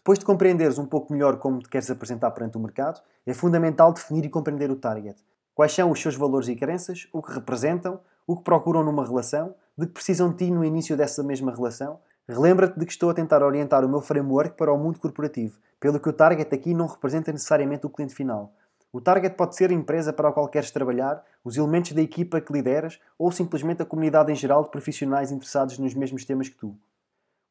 Depois 0.06 0.20
de 0.20 0.25
compreenderes 0.25 0.78
um 0.78 0.86
pouco 0.86 1.12
melhor 1.12 1.36
como 1.36 1.58
te 1.58 1.68
queres 1.68 1.90
apresentar 1.90 2.30
perante 2.30 2.56
o 2.56 2.60
mercado, 2.60 3.02
é 3.26 3.34
fundamental 3.34 3.92
definir 3.92 4.25
e 4.25 4.28
compreender 4.28 4.70
o 4.70 4.76
target. 4.76 5.20
Quais 5.52 5.72
são 5.72 5.90
os 5.90 6.00
seus 6.00 6.14
valores 6.14 6.46
e 6.46 6.54
crenças, 6.54 7.08
o 7.12 7.20
que 7.20 7.32
representam, 7.32 7.98
o 8.25 8.36
que 8.36 8.44
procuram 8.44 8.84
numa 8.84 9.04
relação, 9.04 9.52
de 9.76 9.84
que 9.84 9.92
precisam 9.92 10.30
de 10.30 10.36
ti 10.36 10.50
no 10.52 10.64
início 10.64 10.96
dessa 10.96 11.25
mesma 11.25 11.52
relação 11.52 11.98
Relembra-te 12.28 12.78
de 12.78 12.86
que 12.86 12.92
estou 12.92 13.10
a 13.10 13.14
tentar 13.14 13.42
orientar 13.42 13.84
o 13.84 13.88
meu 13.88 14.00
framework 14.00 14.56
para 14.56 14.72
o 14.72 14.78
mundo 14.78 15.00
corporativo, 15.00 15.58
pelo 15.80 15.98
que 15.98 16.08
o 16.08 16.12
target 16.12 16.54
aqui 16.54 16.72
não 16.72 16.86
representa 16.86 17.32
necessariamente 17.32 17.84
o 17.84 17.90
cliente 17.90 18.14
final. 18.14 18.52
O 18.92 19.00
target 19.00 19.34
pode 19.34 19.56
ser 19.56 19.70
a 19.70 19.75
empresa 19.75 20.12
para 20.12 20.28
a 20.28 20.32
qual 20.32 20.46
queres 20.46 20.70
trabalhar, 20.70 21.20
os 21.42 21.56
elementos 21.56 21.90
da 21.90 22.00
equipa 22.00 22.40
que 22.40 22.52
lideras 22.52 23.00
ou 23.18 23.32
simplesmente 23.32 23.82
a 23.82 23.84
comunidade 23.84 24.30
em 24.30 24.36
geral 24.36 24.62
de 24.62 24.70
profissionais 24.70 25.32
interessados 25.32 25.80
nos 25.80 25.94
mesmos 25.94 26.25
temas 26.25 26.48
que 26.48 26.56
tu. 26.56 26.76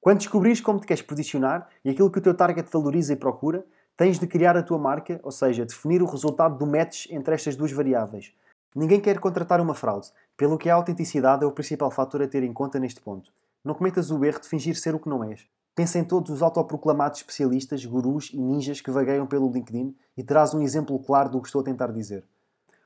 Quando 0.06 0.20
descobrires 0.20 0.62
como 0.62 0.80
te 0.80 0.86
queres 0.86 1.02
posicionar 1.02 1.68
e 1.84 1.90
aquilo 1.90 2.12
que 2.12 2.20
o 2.20 2.22
teu 2.22 2.36
target 2.36 2.70
valoriza 2.72 3.14
e 3.14 3.16
procura, 3.16 3.66
tens 3.98 4.20
de 4.20 4.28
criar 4.28 4.56
a 4.56 4.62
tua 4.62 4.78
marca, 4.78 5.20
ou 5.24 5.32
seja, 5.32 5.66
definir 5.66 6.00
o 6.04 6.06
resultado 6.06 6.60
do 6.60 6.68
match 6.68 7.08
entre 7.10 7.34
estas 7.34 7.56
duas 7.56 7.72
variáveis. 7.72 8.32
Ninguém 8.76 9.02
quer 9.02 9.18
contratar 9.18 9.60
uma 9.60 9.74
fraude, 9.74 10.12
pelo 10.38 10.60
que 10.60 10.70
a 10.70 10.76
autenticidade 10.76 11.44
é 11.44 11.48
o 11.48 11.52
principal 11.52 11.90
fator 11.90 12.22
a 12.22 12.28
ter 12.28 12.44
em 12.44 12.54
conta 12.54 12.78
neste 12.80 13.02
ponto. 13.02 13.32
Não 13.64 13.74
cometas 13.74 14.12
o 14.12 14.24
erro 14.24 14.40
de 14.40 14.48
fingir 14.48 14.76
ser 14.76 14.94
o 14.94 15.00
que 15.00 15.10
não 15.10 15.24
és. 15.24 15.48
Pensa 15.74 15.98
em 15.98 16.04
todos 16.04 16.30
os 16.30 16.44
autoproclamados 16.44 17.22
especialistas, 17.22 17.84
gurus 17.84 18.30
e 18.32 18.38
ninjas 18.38 18.82
que 18.82 18.92
vagueiam 18.92 19.26
pelo 19.26 19.52
LinkedIn 19.52 19.96
e 20.16 20.24
terás 20.24 20.54
um 20.54 20.62
exemplo 20.62 21.00
claro 21.00 21.32
do 21.32 21.42
que 21.42 21.48
estou 21.48 21.62
a 21.62 21.66
tentar 21.66 21.92
dizer. 21.92 22.24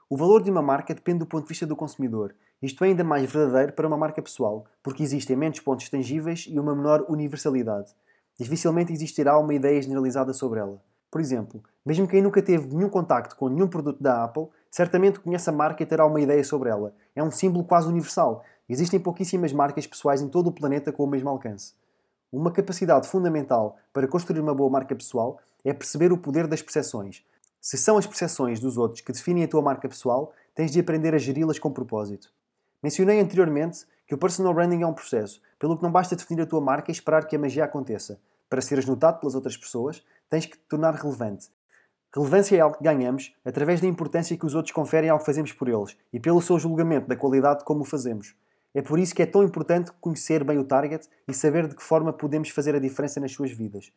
O 0.09 0.15
valor 0.15 0.41
de 0.41 0.49
uma 0.49 0.61
marca 0.61 0.95
depende 0.95 1.19
do 1.19 1.25
ponto 1.25 1.43
de 1.43 1.49
vista 1.49 1.67
do 1.67 1.75
consumidor. 1.75 2.33
Isto 2.61 2.83
é 2.83 2.87
ainda 2.87 3.03
mais 3.03 3.31
verdadeiro 3.31 3.73
para 3.73 3.87
uma 3.87 3.97
marca 3.97 4.21
pessoal, 4.21 4.65
porque 4.83 5.03
existem 5.03 5.35
menos 5.35 5.59
pontos 5.59 5.89
tangíveis 5.89 6.45
e 6.49 6.59
uma 6.59 6.75
menor 6.75 7.05
universalidade. 7.07 7.95
Dificilmente 8.37 8.93
existirá 8.93 9.37
uma 9.37 9.53
ideia 9.53 9.81
generalizada 9.81 10.33
sobre 10.33 10.59
ela. 10.59 10.81
Por 11.11 11.21
exemplo, 11.21 11.63
mesmo 11.85 12.07
quem 12.07 12.21
nunca 12.21 12.41
teve 12.41 12.67
nenhum 12.67 12.89
contacto 12.89 13.35
com 13.35 13.49
nenhum 13.49 13.67
produto 13.67 14.01
da 14.01 14.23
Apple, 14.23 14.47
certamente 14.69 15.19
conhece 15.19 15.49
a 15.49 15.53
marca 15.53 15.81
e 15.81 15.85
terá 15.85 16.05
uma 16.05 16.21
ideia 16.21 16.43
sobre 16.43 16.69
ela. 16.69 16.93
É 17.15 17.23
um 17.23 17.31
símbolo 17.31 17.65
quase 17.65 17.87
universal, 17.87 18.43
Existem 18.69 18.99
pouquíssimas 18.99 19.51
marcas 19.51 19.87
pessoais 19.87 20.21
em 20.21 20.29
todo 20.29 20.47
o 20.47 20.51
planeta 20.51 20.91
com 20.91 21.03
o 21.03 21.07
mesmo 21.07 21.27
alcance. 21.27 21.73
Uma 22.31 22.51
capacidade 22.51 23.07
fundamental 23.07 23.77
para 23.91 24.07
construir 24.07 24.39
uma 24.39 24.53
boa 24.53 24.69
marca 24.69 24.95
pessoal 24.95 25.39
é 25.65 25.73
perceber 25.73 26.11
o 26.11 26.17
poder 26.17 26.45
das 26.45 26.61
percepções. 26.61 27.25
Se 27.59 27.79
são 27.79 27.97
as 27.97 28.05
percepções 28.05 28.59
dos 28.59 28.77
outros 28.77 29.01
que 29.01 29.11
definem 29.11 29.43
a 29.43 29.47
tua 29.47 29.63
marca 29.63 29.89
pessoal, 29.89 30.31
tens 30.53 30.69
de 30.69 30.79
aprender 30.79 31.15
a 31.15 31.17
geri-las 31.17 31.57
com 31.57 31.71
propósito. 31.71 32.31
Mencionei 32.81 33.19
anteriormente 33.19 33.85
que 34.07 34.15
o 34.15 34.17
personal 34.17 34.53
branding 34.53 34.81
é 34.81 34.87
um 34.87 34.93
processo, 34.93 35.41
pelo 35.59 35.77
que 35.77 35.83
não 35.83 35.91
basta 35.91 36.15
definir 36.15 36.41
a 36.41 36.45
tua 36.45 36.61
marca 36.61 36.89
e 36.89 36.93
esperar 36.93 37.27
que 37.27 37.35
a 37.35 37.39
magia 37.39 37.65
aconteça. 37.65 38.19
Para 38.49 38.61
seres 38.61 38.85
notado 38.85 39.19
pelas 39.19 39.35
outras 39.35 39.55
pessoas, 39.55 40.03
tens 40.29 40.45
que 40.45 40.57
te 40.57 40.63
tornar 40.67 40.95
relevante. 40.95 41.49
Relevância 42.15 42.55
é 42.55 42.59
algo 42.59 42.77
que 42.77 42.83
ganhamos 42.83 43.35
através 43.45 43.81
da 43.81 43.87
importância 43.87 44.35
que 44.35 44.45
os 44.45 44.55
outros 44.55 44.73
conferem 44.73 45.09
ao 45.09 45.19
que 45.19 45.25
fazemos 45.25 45.51
por 45.51 45.67
eles 45.67 45.95
e 46.11 46.19
pelo 46.19 46.41
seu 46.41 46.57
julgamento 46.57 47.07
da 47.07 47.15
qualidade 47.15 47.59
de 47.59 47.65
como 47.65 47.81
o 47.81 47.85
fazemos. 47.85 48.33
É 48.73 48.81
por 48.81 48.97
isso 48.97 49.13
que 49.13 49.21
é 49.21 49.25
tão 49.25 49.43
importante 49.43 49.91
conhecer 49.99 50.43
bem 50.43 50.57
o 50.57 50.63
target 50.63 51.07
e 51.27 51.33
saber 51.33 51.67
de 51.67 51.75
que 51.75 51.83
forma 51.83 52.11
podemos 52.11 52.49
fazer 52.49 52.75
a 52.75 52.79
diferença 52.79 53.19
nas 53.19 53.31
suas 53.31 53.51
vidas. 53.51 53.91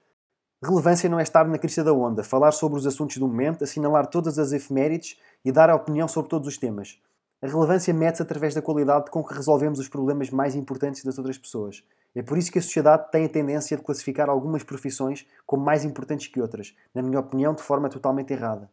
Relevância 0.62 1.08
não 1.08 1.18
é 1.18 1.22
estar 1.22 1.46
na 1.48 1.58
crista 1.58 1.82
da 1.82 1.92
onda, 1.92 2.22
falar 2.22 2.52
sobre 2.52 2.78
os 2.78 2.86
assuntos 2.86 3.16
do 3.16 3.26
momento, 3.26 3.64
assinalar 3.64 4.06
todas 4.06 4.38
as 4.38 4.52
efemérides 4.52 5.18
e 5.44 5.50
dar 5.50 5.70
a 5.70 5.74
opinião 5.74 6.06
sobre 6.06 6.28
todos 6.28 6.46
os 6.46 6.58
temas. 6.58 6.98
A 7.42 7.48
relevância 7.48 7.92
mede-se 7.92 8.22
através 8.22 8.54
da 8.54 8.62
qualidade 8.62 9.10
com 9.10 9.24
que 9.24 9.34
resolvemos 9.34 9.80
os 9.80 9.88
problemas 9.88 10.30
mais 10.30 10.54
importantes 10.54 11.02
das 11.02 11.18
outras 11.18 11.36
pessoas. 11.36 11.82
É 12.14 12.22
por 12.22 12.38
isso 12.38 12.52
que 12.52 12.60
a 12.60 12.62
sociedade 12.62 13.10
tem 13.10 13.24
a 13.24 13.28
tendência 13.28 13.76
de 13.76 13.82
classificar 13.82 14.30
algumas 14.30 14.62
profissões 14.62 15.26
como 15.44 15.64
mais 15.64 15.84
importantes 15.84 16.28
que 16.28 16.40
outras, 16.40 16.72
na 16.94 17.02
minha 17.02 17.18
opinião, 17.18 17.52
de 17.52 17.60
forma 17.60 17.88
totalmente 17.88 18.32
errada. 18.32 18.70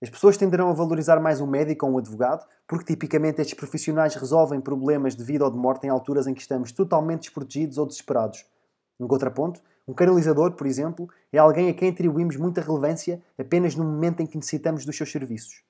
As 0.00 0.08
pessoas 0.08 0.38
tenderão 0.38 0.70
a 0.70 0.72
valorizar 0.72 1.20
mais 1.20 1.38
um 1.42 1.46
médico 1.46 1.84
ou 1.84 1.92
um 1.92 1.98
advogado, 1.98 2.46
porque 2.66 2.94
tipicamente 2.94 3.42
estes 3.42 3.54
profissionais 3.54 4.14
resolvem 4.14 4.58
problemas 4.58 5.14
de 5.14 5.22
vida 5.22 5.44
ou 5.44 5.50
de 5.50 5.58
morte 5.58 5.86
em 5.86 5.90
alturas 5.90 6.26
em 6.26 6.32
que 6.32 6.40
estamos 6.40 6.72
totalmente 6.72 7.24
desprotegidos 7.24 7.76
ou 7.76 7.84
desesperados. 7.84 8.46
Um 8.98 9.06
contraponto, 9.06 9.60
um 9.86 9.92
canalizador, 9.92 10.52
por 10.52 10.66
exemplo, 10.66 11.10
é 11.30 11.36
alguém 11.36 11.68
a 11.68 11.74
quem 11.74 11.90
atribuímos 11.90 12.36
muita 12.36 12.62
relevância 12.62 13.22
apenas 13.38 13.76
no 13.76 13.84
momento 13.84 14.22
em 14.22 14.26
que 14.26 14.38
necessitamos 14.38 14.86
dos 14.86 14.96
seus 14.96 15.12
serviços. 15.12 15.62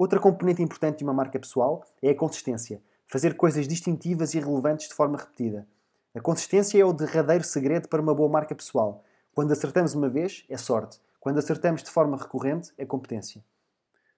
Outra 0.00 0.18
componente 0.18 0.62
importante 0.62 0.96
de 0.96 1.04
uma 1.04 1.12
marca 1.12 1.38
pessoal 1.38 1.84
é 2.00 2.08
a 2.08 2.14
consistência, 2.14 2.80
fazer 3.06 3.36
coisas 3.36 3.68
distintivas 3.68 4.32
e 4.32 4.40
relevantes 4.40 4.88
de 4.88 4.94
forma 4.94 5.18
repetida. 5.18 5.68
A 6.14 6.20
consistência 6.22 6.80
é 6.80 6.84
o 6.86 6.94
derradeiro 6.94 7.44
segredo 7.44 7.86
para 7.86 8.00
uma 8.00 8.14
boa 8.14 8.26
marca 8.26 8.54
pessoal. 8.54 9.04
Quando 9.34 9.52
acertamos 9.52 9.94
uma 9.94 10.08
vez, 10.08 10.46
é 10.48 10.56
sorte. 10.56 10.98
Quando 11.20 11.36
acertamos 11.36 11.82
de 11.82 11.90
forma 11.90 12.16
recorrente, 12.16 12.72
é 12.78 12.86
competência. 12.86 13.44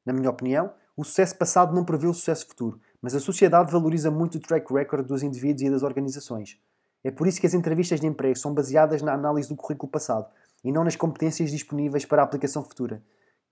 Na 0.06 0.12
minha 0.12 0.30
opinião, 0.30 0.72
o 0.96 1.02
sucesso 1.02 1.36
passado 1.36 1.74
não 1.74 1.84
prevê 1.84 2.06
o 2.06 2.14
sucesso 2.14 2.46
futuro, 2.46 2.80
mas 3.00 3.16
a 3.16 3.18
sociedade 3.18 3.72
valoriza 3.72 4.08
muito 4.08 4.36
o 4.36 4.40
track 4.40 4.72
record 4.72 5.04
dos 5.04 5.24
indivíduos 5.24 5.62
e 5.62 5.70
das 5.70 5.82
organizações. 5.82 6.60
É 7.02 7.10
por 7.10 7.26
isso 7.26 7.40
que 7.40 7.46
as 7.48 7.54
entrevistas 7.54 7.98
de 7.98 8.06
emprego 8.06 8.38
são 8.38 8.54
baseadas 8.54 9.02
na 9.02 9.14
análise 9.14 9.48
do 9.48 9.56
currículo 9.56 9.90
passado 9.90 10.30
e 10.62 10.70
não 10.70 10.84
nas 10.84 10.94
competências 10.94 11.50
disponíveis 11.50 12.04
para 12.04 12.22
a 12.22 12.24
aplicação 12.24 12.62
futura. 12.62 13.02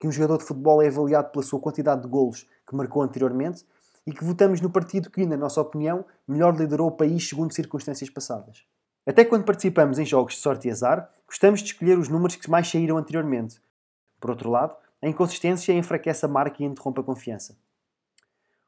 Que 0.00 0.08
um 0.08 0.12
jogador 0.12 0.38
de 0.38 0.44
futebol 0.44 0.82
é 0.82 0.88
avaliado 0.88 1.30
pela 1.30 1.44
sua 1.44 1.60
quantidade 1.60 2.02
de 2.02 2.08
golos 2.08 2.48
que 2.66 2.74
marcou 2.74 3.02
anteriormente 3.02 3.64
e 4.06 4.12
que 4.12 4.24
votamos 4.24 4.60
no 4.60 4.70
partido 4.70 5.10
que, 5.10 5.24
na 5.24 5.36
nossa 5.36 5.60
opinião, 5.60 6.04
melhor 6.26 6.58
liderou 6.58 6.88
o 6.88 6.96
país 6.96 7.28
segundo 7.28 7.54
circunstâncias 7.54 8.10
passadas. 8.10 8.64
Até 9.06 9.24
quando 9.24 9.44
participamos 9.44 9.98
em 9.98 10.04
jogos 10.04 10.34
de 10.34 10.40
sorte 10.40 10.68
e 10.68 10.70
azar, 10.70 11.10
gostamos 11.26 11.60
de 11.60 11.66
escolher 11.66 11.98
os 11.98 12.08
números 12.08 12.36
que 12.36 12.50
mais 12.50 12.68
saíram 12.68 12.96
anteriormente. 12.96 13.60
Por 14.18 14.30
outro 14.30 14.50
lado, 14.50 14.76
a 15.02 15.08
inconsistência 15.08 15.72
enfraquece 15.72 16.24
a 16.24 16.28
marca 16.28 16.62
e 16.62 16.66
interrompe 16.66 17.00
a 17.00 17.04
confiança. 17.04 17.56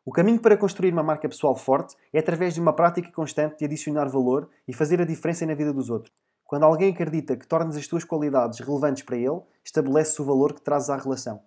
O 0.05 0.11
caminho 0.11 0.41
para 0.41 0.57
construir 0.57 0.93
uma 0.93 1.03
marca 1.03 1.29
pessoal 1.29 1.55
forte 1.55 1.97
é 2.13 2.19
através 2.19 2.55
de 2.55 2.61
uma 2.61 2.73
prática 2.73 3.11
constante 3.13 3.59
de 3.59 3.65
adicionar 3.65 4.07
valor 4.07 4.51
e 4.67 4.75
fazer 4.75 5.01
a 5.01 5.05
diferença 5.05 5.47
na 5.47 5.55
vida 5.55 5.73
dos 5.73 5.89
outros. 5.91 6.13
Quando 6.53 6.65
alguém 6.65 6.93
acredita 6.93 7.35
que 7.35 7.47
tornas 7.47 7.79
as 7.79 7.87
tuas 7.87 8.05
qualidades 8.05 8.61
relevantes 8.61 9.03
para 9.03 9.17
ele, 9.17 9.41
estabelece 9.65 10.21
o 10.21 10.25
valor 10.27 10.53
que 10.53 10.61
trazes 10.61 10.91
à 10.91 10.99
relação. 10.99 11.41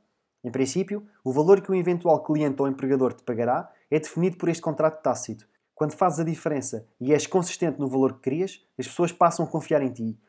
Em 0.44 0.50
princípio, 0.50 1.06
o 1.24 1.32
valor 1.32 1.62
que 1.62 1.72
um 1.72 1.76
eventual 1.76 2.24
cliente 2.24 2.60
ou 2.60 2.68
empregador 2.68 3.14
te 3.14 3.22
pagará 3.22 3.72
é 3.92 4.00
definido 4.00 4.36
por 4.36 4.50
este 4.50 4.64
contrato 4.64 5.04
tácito, 5.04 5.48
quando 5.76 5.94
fazes 5.94 6.22
a 6.22 6.24
diferença 6.24 6.88
e 7.00 7.14
és 7.14 7.28
consistente 7.28 7.80
no 7.80 7.88
valor 7.88 8.14
que 8.14 8.22
crias, 8.22 8.66
as 8.80 8.88
pessoas 8.88 9.12
passam 9.12 9.46
a 9.46 9.48
confiar 9.48 9.84
em 9.84 9.92
ti. 9.92 10.20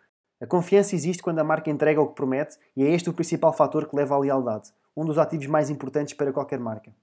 A 0.42 0.46
confiança 0.46 0.94
existe 0.94 1.22
quando 1.22 1.38
a 1.38 1.44
marca 1.44 1.70
entrega 1.70 2.02
o 2.02 2.08
que 2.08 2.14
promete 2.14 2.58
e 2.76 2.84
é 2.84 2.90
este 2.90 3.08
o 3.08 3.14
principal 3.14 3.54
fator 3.54 3.88
que 3.88 3.96
leva 3.96 4.14
à 4.14 4.18
lealdade, 4.18 4.74
um 4.94 5.06
dos 5.06 5.16
ativos 5.16 5.46
mais 5.46 5.70
importantes 5.70 6.12
para 6.12 6.34
qualquer 6.34 6.60
marca. 6.60 6.94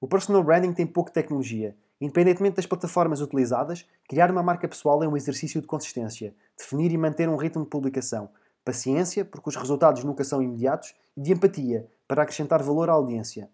O 0.00 0.06
personal 0.06 0.44
branding 0.44 0.72
tem 0.72 0.86
pouca 0.86 1.12
tecnologia. 1.12 1.76
Independentemente 2.00 2.56
das 2.56 2.66
plataformas 2.66 3.20
utilizadas, 3.20 3.84
criar 4.08 4.30
uma 4.30 4.42
marca 4.42 4.68
pessoal 4.68 5.02
é 5.02 5.08
um 5.08 5.16
exercício 5.16 5.60
de 5.60 5.66
consistência, 5.66 6.34
definir 6.56 6.92
e 6.92 6.98
manter 6.98 7.28
um 7.28 7.36
ritmo 7.36 7.64
de 7.64 7.70
publicação, 7.70 8.30
paciência, 8.64 9.24
porque 9.24 9.48
os 9.48 9.56
resultados 9.56 10.04
nunca 10.04 10.22
são 10.22 10.40
imediatos, 10.40 10.94
e 11.16 11.22
de 11.22 11.32
empatia, 11.32 11.90
para 12.06 12.22
acrescentar 12.22 12.62
valor 12.62 12.88
à 12.88 12.92
audiência. 12.92 13.50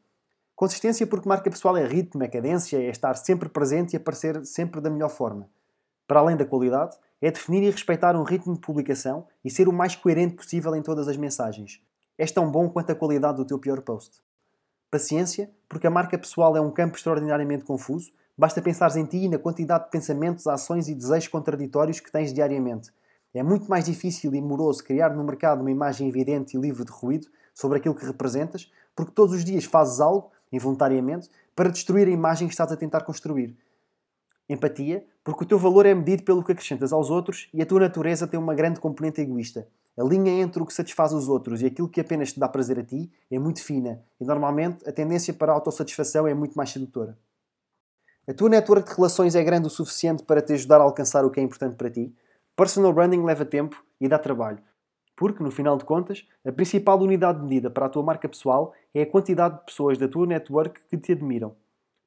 Consistência 0.54 1.06
porque 1.06 1.28
marca 1.28 1.50
pessoal 1.50 1.76
é 1.76 1.86
ritmo, 1.86 2.22
é 2.22 2.28
cadência, 2.28 2.76
é 2.76 2.90
estar 2.90 3.14
sempre 3.14 3.48
presente 3.48 3.94
e 3.94 3.96
aparecer 3.96 4.44
sempre 4.44 4.80
da 4.80 4.90
melhor 4.90 5.08
forma. 5.08 5.48
Para 6.06 6.20
além 6.20 6.36
da 6.36 6.44
qualidade, 6.44 6.96
é 7.22 7.30
definir 7.30 7.62
e 7.62 7.70
respeitar 7.70 8.14
um 8.14 8.22
ritmo 8.22 8.52
de 8.52 8.60
publicação 8.60 9.26
e 9.42 9.50
ser 9.50 9.68
o 9.68 9.72
mais 9.72 9.96
coerente 9.96 10.34
possível 10.34 10.76
em 10.76 10.82
todas 10.82 11.08
as 11.08 11.16
mensagens. 11.16 11.80
És 12.18 12.30
tão 12.30 12.50
bom 12.50 12.68
quanto 12.68 12.92
a 12.92 12.94
qualidade 12.94 13.38
do 13.38 13.46
teu 13.46 13.58
pior 13.58 13.80
post. 13.80 14.22
Paciência, 14.90 15.50
porque 15.68 15.86
a 15.86 15.90
marca 15.90 16.18
pessoal 16.18 16.56
é 16.56 16.60
um 16.60 16.70
campo 16.70 16.96
extraordinariamente 16.96 17.64
confuso 17.64 18.12
Basta 18.36 18.60
pensar 18.60 18.94
em 18.96 19.04
ti 19.04 19.18
e 19.18 19.28
na 19.28 19.38
quantidade 19.38 19.84
de 19.84 19.90
pensamentos, 19.90 20.48
ações 20.48 20.88
e 20.88 20.94
desejos 20.94 21.28
contraditórios 21.28 22.00
que 22.00 22.10
tens 22.10 22.32
diariamente. 22.32 22.90
É 23.32 23.44
muito 23.44 23.68
mais 23.68 23.84
difícil 23.84 24.34
e 24.34 24.40
moroso 24.40 24.82
criar 24.82 25.14
no 25.14 25.22
mercado 25.22 25.60
uma 25.60 25.70
imagem 25.70 26.08
evidente 26.08 26.56
e 26.56 26.60
livre 26.60 26.84
de 26.84 26.90
ruído 26.90 27.28
sobre 27.54 27.78
aquilo 27.78 27.94
que 27.94 28.04
representas, 28.04 28.72
porque 28.94 29.12
todos 29.12 29.34
os 29.34 29.44
dias 29.44 29.64
fazes 29.64 30.00
algo, 30.00 30.32
involuntariamente, 30.52 31.30
para 31.54 31.70
destruir 31.70 32.08
a 32.08 32.10
imagem 32.10 32.48
que 32.48 32.54
estás 32.54 32.72
a 32.72 32.76
tentar 32.76 33.02
construir. 33.02 33.56
Empatia, 34.48 35.06
porque 35.22 35.44
o 35.44 35.46
teu 35.46 35.58
valor 35.58 35.86
é 35.86 35.94
medido 35.94 36.24
pelo 36.24 36.42
que 36.42 36.50
acrescentas 36.50 36.92
aos 36.92 37.10
outros 37.10 37.48
e 37.54 37.62
a 37.62 37.66
tua 37.66 37.80
natureza 37.80 38.26
tem 38.26 38.38
uma 38.38 38.54
grande 38.54 38.80
componente 38.80 39.20
egoísta. 39.20 39.68
A 39.96 40.02
linha 40.02 40.32
entre 40.42 40.60
o 40.60 40.66
que 40.66 40.74
satisfaz 40.74 41.12
os 41.12 41.28
outros 41.28 41.62
e 41.62 41.66
aquilo 41.66 41.88
que 41.88 42.00
apenas 42.00 42.32
te 42.32 42.40
dá 42.40 42.48
prazer 42.48 42.80
a 42.80 42.84
ti 42.84 43.10
é 43.30 43.38
muito 43.38 43.62
fina 43.62 44.02
e 44.20 44.24
normalmente 44.24 44.88
a 44.88 44.92
tendência 44.92 45.32
para 45.32 45.52
a 45.52 45.54
autossatisfação 45.54 46.26
é 46.26 46.34
muito 46.34 46.54
mais 46.54 46.70
sedutora. 46.70 47.16
A 48.26 48.32
tua 48.32 48.48
network 48.48 48.88
de 48.88 48.96
relações 48.96 49.34
é 49.34 49.44
grande 49.44 49.66
o 49.66 49.70
suficiente 49.70 50.22
para 50.22 50.40
te 50.40 50.54
ajudar 50.54 50.80
a 50.80 50.84
alcançar 50.84 51.26
o 51.26 51.30
que 51.30 51.38
é 51.38 51.42
importante 51.42 51.76
para 51.76 51.90
ti? 51.90 52.10
Personal 52.56 52.90
branding 52.90 53.22
leva 53.22 53.44
tempo 53.44 53.84
e 54.00 54.08
dá 54.08 54.18
trabalho. 54.18 54.60
Porque, 55.14 55.42
no 55.42 55.50
final 55.50 55.76
de 55.76 55.84
contas, 55.84 56.26
a 56.42 56.50
principal 56.50 56.98
unidade 56.98 57.40
de 57.40 57.44
medida 57.44 57.68
para 57.68 57.84
a 57.84 57.88
tua 57.90 58.02
marca 58.02 58.26
pessoal 58.26 58.72
é 58.94 59.02
a 59.02 59.06
quantidade 59.06 59.58
de 59.58 59.66
pessoas 59.66 59.98
da 59.98 60.08
tua 60.08 60.26
network 60.26 60.80
que 60.88 60.96
te 60.96 61.12
admiram. 61.12 61.54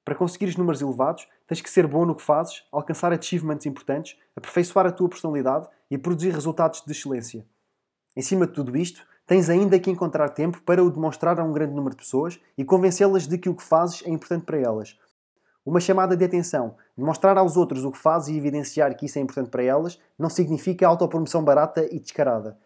Para 0.04 0.16
conseguires 0.16 0.56
números 0.56 0.82
elevados, 0.82 1.28
tens 1.46 1.62
que 1.62 1.70
ser 1.70 1.86
bom 1.86 2.04
no 2.04 2.16
que 2.16 2.24
fazes, 2.24 2.64
alcançar 2.72 3.14
achievements 3.14 3.68
importantes, 3.68 4.18
aperfeiçoar 4.36 4.88
a 4.88 4.92
tua 4.92 5.10
personalidade 5.10 5.68
e 5.92 6.00
produzir 6.00 6.32
resultados 6.32 6.82
de 6.84 6.92
excelência. 6.94 7.46
Em 8.16 8.24
cima 8.24 8.48
de 8.48 8.54
tudo 8.54 8.76
isto, 8.76 9.06
tens 9.28 9.52
ainda 9.52 9.80
que 9.80 9.92
encontrar 9.92 10.30
tempo 10.30 10.64
para 10.64 10.84
o 10.84 10.90
demonstrar 10.90 11.40
a 11.40 11.44
um 11.44 11.54
grande 11.54 11.76
número 11.76 11.96
de 11.96 12.02
pessoas 12.02 12.40
e 12.58 12.66
convencê-las 12.66 13.28
de 13.28 13.38
que 13.38 13.50
o 13.50 13.54
que 13.54 13.62
fazes 13.62 14.02
é 14.04 14.10
importante 14.10 14.46
para 14.46 14.58
elas, 14.58 14.98
uma 15.70 15.82
chamada 15.82 16.16
de 16.16 16.24
atenção, 16.24 16.78
demonstrar 16.98 17.38
aos 17.38 17.58
outros 17.58 17.84
o 17.84 17.92
que 17.92 17.98
fazes 17.98 18.30
e 18.30 18.38
evidenciar 18.38 18.96
que 18.96 19.06
isso 19.06 19.20
é 19.20 19.22
importante 19.22 19.50
para 19.50 19.64
elas, 19.64 20.00
não 20.18 20.30
significa 20.30 20.88
autopromoção 20.88 21.44
barata 21.44 21.86
e 21.94 22.00
descarada. 22.00 22.58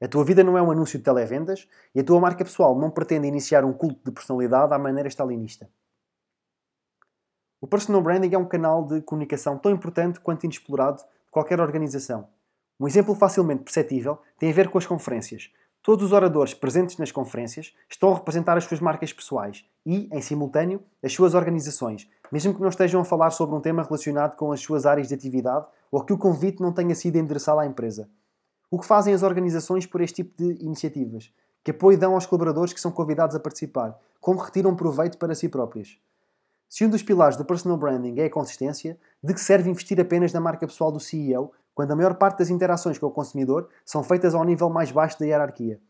A 0.00 0.06
tua 0.06 0.24
vida 0.24 0.44
não 0.44 0.56
é 0.56 0.62
um 0.62 0.70
anúncio 0.70 0.96
de 0.96 1.04
televendas 1.04 1.68
e 1.92 1.98
a 1.98 2.04
tua 2.04 2.20
marca 2.20 2.44
pessoal 2.44 2.78
não 2.78 2.92
pretende 2.92 3.26
iniciar 3.26 3.64
um 3.64 3.72
culto 3.72 3.98
de 4.04 4.12
personalidade 4.12 4.72
à 4.72 4.78
maneira 4.78 5.08
stalinista. 5.08 5.68
O 7.60 7.66
personal 7.66 8.00
branding 8.00 8.32
é 8.32 8.38
um 8.38 8.46
canal 8.46 8.84
de 8.84 9.00
comunicação 9.02 9.58
tão 9.58 9.72
importante 9.72 10.20
quanto 10.20 10.44
inexplorado 10.44 10.98
de 10.98 11.32
qualquer 11.32 11.60
organização. 11.60 12.28
Um 12.78 12.86
exemplo 12.86 13.16
facilmente 13.16 13.64
perceptível 13.64 14.18
tem 14.38 14.50
a 14.50 14.54
ver 14.54 14.68
com 14.68 14.78
as 14.78 14.86
conferências. 14.86 15.50
Todos 15.84 16.02
os 16.02 16.12
oradores 16.12 16.54
presentes 16.54 16.96
nas 16.96 17.12
conferências 17.12 17.74
estão 17.90 18.10
a 18.10 18.14
representar 18.14 18.56
as 18.56 18.64
suas 18.64 18.80
marcas 18.80 19.12
pessoais 19.12 19.66
e, 19.84 20.08
em 20.10 20.22
simultâneo, 20.22 20.82
as 21.02 21.12
suas 21.12 21.34
organizações, 21.34 22.08
mesmo 22.32 22.54
que 22.54 22.60
não 22.62 22.70
estejam 22.70 23.02
a 23.02 23.04
falar 23.04 23.30
sobre 23.32 23.54
um 23.54 23.60
tema 23.60 23.82
relacionado 23.82 24.34
com 24.34 24.50
as 24.50 24.62
suas 24.62 24.86
áreas 24.86 25.08
de 25.08 25.14
atividade 25.14 25.66
ou 25.92 26.02
que 26.02 26.14
o 26.14 26.16
convite 26.16 26.62
não 26.62 26.72
tenha 26.72 26.94
sido 26.94 27.16
endereçado 27.16 27.60
à 27.60 27.66
empresa. 27.66 28.08
O 28.70 28.78
que 28.78 28.86
fazem 28.86 29.12
as 29.12 29.22
organizações 29.22 29.84
por 29.84 30.00
este 30.00 30.24
tipo 30.24 30.42
de 30.42 30.64
iniciativas? 30.64 31.30
Que 31.62 31.70
apoio 31.70 31.98
dão 31.98 32.14
aos 32.14 32.24
colaboradores 32.24 32.72
que 32.72 32.80
são 32.80 32.90
convidados 32.90 33.36
a 33.36 33.40
participar? 33.40 33.94
Como 34.22 34.40
retiram 34.40 34.74
proveito 34.74 35.18
para 35.18 35.34
si 35.34 35.50
próprios? 35.50 36.00
Se 36.66 36.86
um 36.86 36.88
dos 36.88 37.02
pilares 37.02 37.36
do 37.36 37.44
personal 37.44 37.76
branding 37.76 38.20
é 38.20 38.24
a 38.24 38.30
consistência, 38.30 38.98
de 39.22 39.34
que 39.34 39.40
serve 39.40 39.68
investir 39.68 40.00
apenas 40.00 40.32
na 40.32 40.40
marca 40.40 40.66
pessoal 40.66 40.90
do 40.90 40.98
CEO 40.98 41.52
quando 41.74 41.90
a 41.90 41.96
maior 41.96 42.14
parte 42.14 42.38
das 42.38 42.50
interações 42.50 42.98
com 42.98 43.06
o 43.06 43.10
consumidor 43.10 43.68
são 43.84 44.04
feitas 44.04 44.34
ao 44.34 44.44
nível 44.44 44.70
mais 44.70 44.92
baixo 44.92 45.18
da 45.18 45.26
hierarquia? 45.26 45.80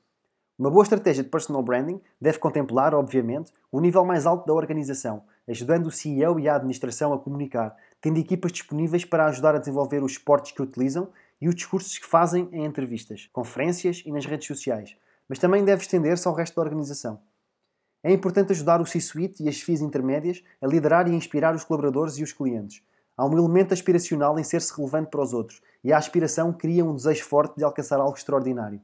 Uma 0.58 0.70
boa 0.70 0.84
estratégia 0.84 1.24
de 1.24 1.30
personal 1.30 1.62
branding 1.62 2.00
deve 2.20 2.38
contemplar, 2.38 2.94
obviamente, 2.94 3.52
o 3.72 3.80
nível 3.80 4.04
mais 4.04 4.24
alto 4.24 4.46
da 4.46 4.54
organização, 4.54 5.24
ajudando 5.48 5.88
o 5.88 5.90
CEO 5.90 6.38
e 6.38 6.48
a 6.48 6.54
administração 6.54 7.12
a 7.12 7.18
comunicar, 7.18 7.76
tendo 8.00 8.18
equipas 8.18 8.52
disponíveis 8.52 9.04
para 9.04 9.26
ajudar 9.26 9.56
a 9.56 9.58
desenvolver 9.58 10.02
os 10.02 10.12
esportes 10.12 10.52
que 10.52 10.62
utilizam 10.62 11.08
e 11.40 11.48
os 11.48 11.54
discursos 11.54 11.98
que 11.98 12.06
fazem 12.06 12.48
em 12.52 12.64
entrevistas, 12.64 13.28
conferências 13.32 14.02
e 14.06 14.12
nas 14.12 14.24
redes 14.26 14.46
sociais, 14.46 14.96
mas 15.28 15.38
também 15.38 15.64
deve 15.64 15.82
estender-se 15.82 16.26
ao 16.28 16.34
resto 16.34 16.54
da 16.54 16.62
organização. 16.62 17.20
É 18.02 18.12
importante 18.12 18.52
ajudar 18.52 18.80
o 18.80 18.86
C-suite 18.86 19.42
e 19.42 19.48
as 19.48 19.60
FIs 19.60 19.80
intermédias 19.80 20.42
a 20.60 20.66
liderar 20.66 21.08
e 21.08 21.14
inspirar 21.14 21.54
os 21.54 21.64
colaboradores 21.64 22.16
e 22.18 22.22
os 22.22 22.32
clientes. 22.32 22.82
Há 23.16 23.24
um 23.24 23.38
elemento 23.38 23.72
aspiracional 23.72 24.38
em 24.38 24.42
ser-se 24.42 24.76
relevante 24.76 25.10
para 25.10 25.22
os 25.22 25.32
outros, 25.32 25.62
e 25.82 25.92
a 25.92 25.98
aspiração 25.98 26.52
cria 26.52 26.84
um 26.84 26.94
desejo 26.94 27.24
forte 27.24 27.56
de 27.56 27.64
alcançar 27.64 28.00
algo 28.00 28.16
extraordinário. 28.16 28.80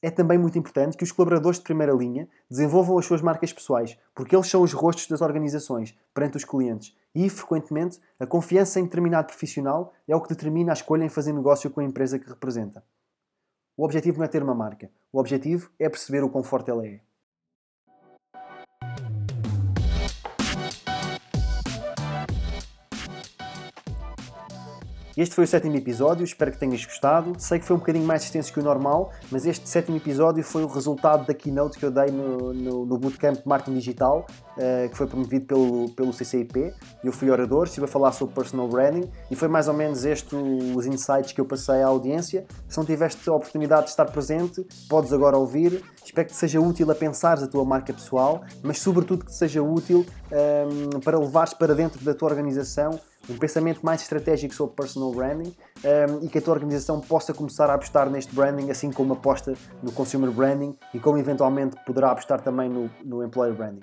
É 0.00 0.10
também 0.10 0.38
muito 0.38 0.58
importante 0.58 0.96
que 0.96 1.02
os 1.02 1.10
colaboradores 1.10 1.58
de 1.58 1.64
primeira 1.64 1.92
linha 1.92 2.28
desenvolvam 2.48 2.98
as 2.98 3.06
suas 3.06 3.20
marcas 3.20 3.52
pessoais, 3.52 3.98
porque 4.14 4.34
eles 4.34 4.48
são 4.48 4.62
os 4.62 4.72
rostos 4.72 5.08
das 5.08 5.20
organizações 5.20 5.96
perante 6.14 6.36
os 6.36 6.44
clientes 6.44 6.96
e, 7.14 7.28
frequentemente, 7.28 8.00
a 8.18 8.26
confiança 8.26 8.78
em 8.78 8.84
determinado 8.84 9.26
profissional 9.26 9.92
é 10.06 10.14
o 10.14 10.20
que 10.20 10.28
determina 10.28 10.72
a 10.72 10.74
escolha 10.74 11.04
em 11.04 11.08
fazer 11.08 11.32
negócio 11.32 11.70
com 11.70 11.80
a 11.80 11.84
empresa 11.84 12.18
que 12.18 12.28
representa. 12.28 12.84
O 13.76 13.84
objetivo 13.84 14.18
não 14.18 14.24
é 14.24 14.28
ter 14.28 14.42
uma 14.42 14.54
marca, 14.54 14.90
o 15.12 15.18
objetivo 15.18 15.70
é 15.78 15.88
perceber 15.88 16.22
o 16.22 16.28
quão 16.28 16.44
forte 16.44 16.70
ela 16.70 16.86
é. 16.86 17.00
Este 25.18 25.34
foi 25.34 25.42
o 25.42 25.48
sétimo 25.48 25.74
episódio, 25.74 26.22
espero 26.22 26.52
que 26.52 26.58
tenhas 26.58 26.84
gostado. 26.84 27.32
Sei 27.38 27.58
que 27.58 27.64
foi 27.64 27.74
um 27.74 27.80
bocadinho 27.80 28.06
mais 28.06 28.22
extenso 28.22 28.52
que 28.52 28.60
o 28.60 28.62
normal, 28.62 29.10
mas 29.32 29.44
este 29.46 29.68
sétimo 29.68 29.96
episódio 29.96 30.44
foi 30.44 30.62
o 30.62 30.68
resultado 30.68 31.26
da 31.26 31.34
keynote 31.34 31.76
que 31.76 31.84
eu 31.84 31.90
dei 31.90 32.06
no, 32.06 32.54
no, 32.54 32.86
no 32.86 32.96
Bootcamp 32.96 33.36
de 33.36 33.42
Marketing 33.44 33.74
Digital, 33.74 34.24
uh, 34.52 34.88
que 34.88 34.96
foi 34.96 35.08
promovido 35.08 35.44
pelo, 35.44 35.90
pelo 35.90 36.12
CCIP. 36.12 36.72
Eu 37.02 37.10
fui 37.10 37.30
orador, 37.30 37.66
estive 37.66 37.86
a 37.86 37.88
falar 37.88 38.12
sobre 38.12 38.32
personal 38.32 38.68
branding 38.68 39.10
e 39.28 39.34
foi 39.34 39.48
mais 39.48 39.66
ou 39.66 39.74
menos 39.74 40.04
este 40.04 40.36
os 40.36 40.86
insights 40.86 41.32
que 41.32 41.40
eu 41.40 41.44
passei 41.44 41.82
à 41.82 41.88
audiência. 41.88 42.46
Se 42.68 42.78
não 42.78 42.84
tiveste 42.84 43.28
a 43.28 43.32
oportunidade 43.32 43.86
de 43.86 43.90
estar 43.90 44.04
presente, 44.04 44.64
podes 44.88 45.12
agora 45.12 45.36
ouvir. 45.36 45.82
Espero 46.04 46.28
que 46.28 46.32
te 46.32 46.38
seja 46.38 46.60
útil 46.60 46.88
a 46.92 46.94
pensares 46.94 47.42
a 47.42 47.48
tua 47.48 47.64
marca 47.64 47.92
pessoal, 47.92 48.44
mas 48.62 48.78
sobretudo 48.78 49.24
que 49.24 49.32
te 49.32 49.36
seja 49.36 49.60
útil 49.60 50.06
um, 50.30 50.94
ehm, 50.94 51.00
para 51.00 51.18
levares 51.18 51.54
para 51.54 51.74
dentro 51.74 52.04
da 52.04 52.14
tua 52.14 52.28
organização 52.28 53.00
um 53.28 53.36
pensamento 53.36 53.84
mais 53.84 54.02
estratégico 54.02 54.54
sobre 54.54 54.74
personal 54.74 55.12
branding 55.12 55.54
um, 55.84 56.24
e 56.24 56.28
que 56.28 56.38
a 56.38 56.42
tua 56.42 56.54
organização 56.54 57.00
possa 57.00 57.34
começar 57.34 57.68
a 57.70 57.74
apostar 57.74 58.08
neste 58.08 58.34
branding, 58.34 58.70
assim 58.70 58.90
como 58.90 59.12
aposta 59.12 59.54
no 59.82 59.92
consumer 59.92 60.30
branding 60.30 60.76
e 60.94 60.98
como 60.98 61.18
eventualmente 61.18 61.76
poderá 61.84 62.10
apostar 62.10 62.40
também 62.40 62.68
no, 62.68 62.90
no 63.04 63.22
employer 63.22 63.54
branding. 63.54 63.82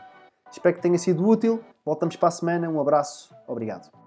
Espero 0.52 0.76
que 0.76 0.82
tenha 0.82 0.98
sido 0.98 1.28
útil. 1.28 1.62
Voltamos 1.86 2.16
para 2.16 2.30
a 2.30 2.32
semana. 2.32 2.70
Um 2.70 2.80
abraço. 2.80 3.34
Obrigado. 3.48 4.05